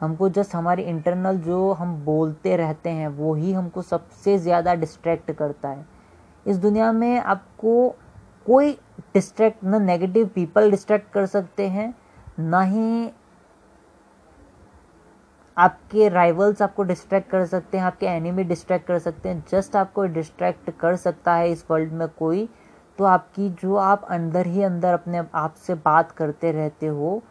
हमको 0.00 0.28
जस्ट 0.28 0.54
हमारी 0.54 0.82
इंटरनल 0.82 1.38
जो 1.38 1.72
हम 1.72 1.94
बोलते 2.04 2.56
रहते 2.56 2.90
हैं, 2.90 3.08
वो 3.08 3.34
ही 3.34 3.52
हमको 3.52 3.82
सबसे 3.82 4.36
ज़्यादा 4.38 4.74
डिस्ट्रैक्ट 4.74 5.32
करता 5.32 5.68
है। 5.68 5.86
इस 6.46 6.56
दुनिया 6.56 6.92
में 6.92 7.18
आपको 7.20 7.88
कोई 8.46 8.72
डिस्ट्रैक्ट 9.14 9.64
ना 9.64 9.78
नेगेटिव 9.78 10.26
पीपल 10.26 10.70
डिस्ट्रैक्ट 10.70 11.12
कर 11.12 11.26
सकते 11.26 11.68
हैं, 11.68 11.94
ना 12.40 12.60
ही 12.62 13.10
आपके 15.58 16.08
राइवल्स 16.08 16.62
आपको 16.62 16.82
डिस्ट्रैक्ट 16.82 17.30
कर 17.30 17.44
सकते 17.46 17.78
हैं, 17.78 17.84
आपके 17.84 18.06
एनिमी 18.06 18.44
डिस्ट्रैक्ट 18.44 18.86
कर 18.86 18.98
सकते 18.98 19.28
हैं 19.28 19.44
जस्ट 19.50 19.76
आपको 19.76 20.04
डिस्ट्रैक्ट 20.08 20.70
कर 20.80 20.96
सकता 20.96 21.34
है 21.34 21.50
इस 21.50 21.64
वर्ल्ड 21.70 21.92
में 21.92 22.08
कोई 22.08 22.48
तो 22.98 23.04
आपकी 23.04 23.48
जो 23.52 23.74
आप 23.76 24.04
अंदर 24.10 24.46
ही 24.46 24.62
अंदर 24.62 24.92
अपने 24.92 25.22
आप 25.34 25.54
से 25.56 25.74
बात 25.76 26.10
करते 26.12 26.52
रहते 26.52 26.86
हो, 26.86 27.22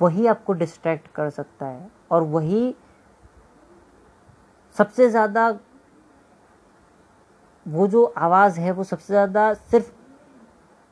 वही 0.00 0.26
आपको 0.26 0.52
डिस्ट्रैक्ट 0.52 1.06
कर 1.14 1.30
सकता 1.30 1.66
है। 1.66 1.88
और 2.10 2.22
वही 2.24 2.74
सबसे 4.76 5.08
ज़्यादा 5.10 5.48
वो 7.66 7.86
जो 7.88 8.04
आवाज़ 8.18 8.60
है, 8.60 8.70
वो 8.72 8.84
सबसे 8.84 9.12
ज़्यादा 9.12 9.52
सिर्फ़ 9.54 9.92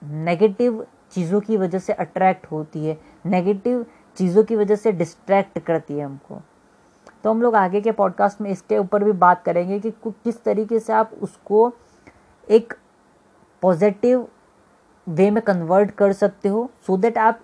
नेगेटिव 0.03 0.87
चीज़ों 1.13 1.41
की 1.41 1.57
वजह 1.57 1.79
से 1.79 1.93
अट्रैक्ट 1.95 2.47
होती 2.47 2.87
है। 2.87 2.99
नेगेटिव 3.27 3.85
चीज़ों 4.17 4.45
की 4.45 4.57
वजह 4.57 4.77
से 4.77 4.93
डिस्ट्रैक्ट 4.93 5.59
करती 5.59 5.95
है 5.95 6.05
हमको। 6.05 6.41
तो 7.25 7.31
हम 7.31 7.43
लोग 7.43 7.55
आगे 7.55 7.81
के 7.81 7.93
पॉडकास्ट 7.93 8.41
में 8.41 8.51
इसके 8.51 8.79
ऊपर 8.79 9.05
भी 9.05 9.13
बात 9.13 9.43
करेंगे 9.45 9.79
कि 9.81 9.91
किस 10.05 10.43
तरीके 10.45 10.79
से 10.79 10.93
आप 10.93 11.11
उसको 11.23 11.73
एक 12.49 12.75
पॉजिटिव 13.63 14.27
वे 15.07 15.31
में 15.31 15.43
कन्वर्ट 15.43 15.91
कर 15.91 16.13
सकते 16.13 16.49
हो 16.49 16.71
सो 16.87 16.93
so 16.95 17.01
देट 17.01 17.19
आप 17.19 17.41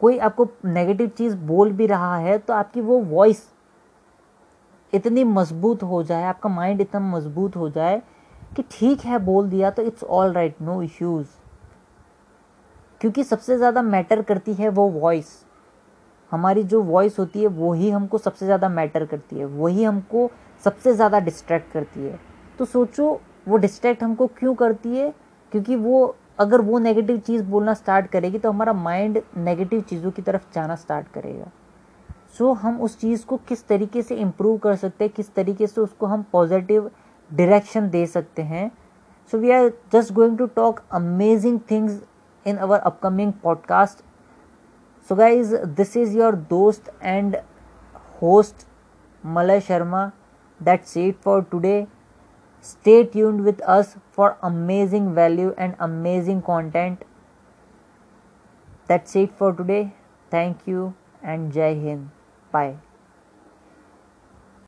कोई 0.00 0.18
आपको 0.18 0.46
नेगेटिव 0.64 1.08
चीज़ 1.08 1.36
बोल 1.36 1.72
भी 1.72 1.86
रहा 1.86 2.16
है 2.16 2.38
तो 2.38 2.54
आपकी 2.54 2.80
वो 2.80 2.98
वॉइस 2.98 3.42
इतनी 4.92 5.24
मज़बूत 5.24 5.82
हो 5.82 6.02
जाए, 6.02 6.24
आपका 6.24 6.48
माइंड 6.48 6.80
इतना 6.80 7.00
मज़बूत 7.00 7.56
हो 7.56 7.68
जाए 7.70 8.02
कि 8.56 8.62
ठीक 8.70 9.00
है, 9.00 9.18
बोल 9.18 9.48
दिया 9.48 9.70
तो 9.70 9.82
it's 9.82 10.04
all 10.04 10.32
right 10.32 10.60
no 10.62 10.82
issues 10.82 11.26
क्योंकि 13.00 13.24
सबसे 13.24 13.56
ज़्यादा 13.56 13.82
मैटर 13.82 14.22
करती 14.22 14.54
है 14.54 14.68
वो 14.68 14.88
वॉइस 14.90 15.44
हमारी 16.32 16.62
जो 16.62 16.82
वॉइस 16.82 17.18
होती 17.18 17.42
है 17.42 17.46
वही 17.48 17.90
हमको 17.90 18.18
सबसे 18.18 18.46
ज़्यादा 18.46 18.68
मैटर 18.68 19.04
करती 19.04 19.38
है 19.38 19.44
वही 19.46 19.84
हमको 19.84 20.30
सबसे 20.64 20.92
ज़्यादा 20.94 21.18
डिस्ट्रैक्ट 21.20 21.72
करती 21.72 22.00
है। 22.00 22.18
तो 22.58 22.64
सोचो 22.64 23.20
वो 23.48 23.56
डिस्ट्रैक्ट 23.56 24.02
हमको 24.02 24.26
क्यों 24.28 24.54
करती 24.54 24.96
है? 24.96 25.12
क्योंकि 25.52 25.76
वो 25.76 26.16
अगर 26.38 26.60
वो 26.60 26.78
नेगेटिव 26.78 27.18
चीज़ 27.18 27.42
बोलना 27.44 27.74
स्टार्ट 27.74 28.06
करेगी 28.06 28.38
तो 28.38 28.50
हमारा 28.50 28.72
माइंड 28.72 29.20
नेगेटिव 29.36 29.80
चीज़ों 29.80 30.10
की 30.10 30.22
तरफ़ 30.22 30.42
जाना 30.54 30.74
स्टार्ट 30.76 31.06
करेगा। 31.14 31.50
सो 32.38 32.44
so, 32.44 32.58
हम 32.58 32.80
उस 32.80 32.98
चीज़ 33.00 33.24
को 33.26 33.36
किस 33.38 33.66
तरीके 33.68 34.02
से 34.02 34.14
इम्प्रूव 34.16 34.58
कर 34.58 34.74
सकते 34.76 35.04
हैं 35.04 35.12
किस 35.16 35.34
तरीके 35.34 35.66
से 35.66 35.80
उसको 35.80 36.06
हम 36.06 36.24
पॉजिटिव 36.32 36.90
डायरेक्शन 37.30 37.88
दे 37.90 38.04
सकते 38.06 38.42
हैं। 38.42 38.70
So 39.32 39.38
we 39.38 39.50
are 39.50 39.70
just 39.92 40.12
going 40.12 40.36
to 40.38 40.46
talk 40.46 40.80
amazing 40.92 41.58
things 41.70 42.00
in 42.46 42.56
our 42.56 42.78
upcoming 42.80 43.32
podcast 43.42 44.04
So, 45.08 45.16
guys, 45.16 45.52
this 45.78 45.96
is 45.96 46.14
your 46.14 46.32
dost 46.32 46.90
and 47.00 47.40
host 48.20 48.66
Malay 49.22 49.60
Sharma. 49.60 50.12
That's 50.60 50.96
it 50.96 51.22
for 51.22 51.42
today. 51.44 51.86
Stay 52.60 53.04
tuned 53.04 53.44
with 53.44 53.62
us 53.62 53.96
for 54.12 54.36
amazing 54.42 55.14
value 55.14 55.54
and 55.56 55.76
amazing 55.80 56.42
content. 56.42 57.04
That's 58.88 59.14
it 59.14 59.30
for 59.32 59.52
today. 59.52 59.94
Thank 60.30 60.66
you 60.66 60.94
and 61.22 61.52
Jai 61.52 61.74
Hind. 61.74 62.10
Bye. 62.50 62.76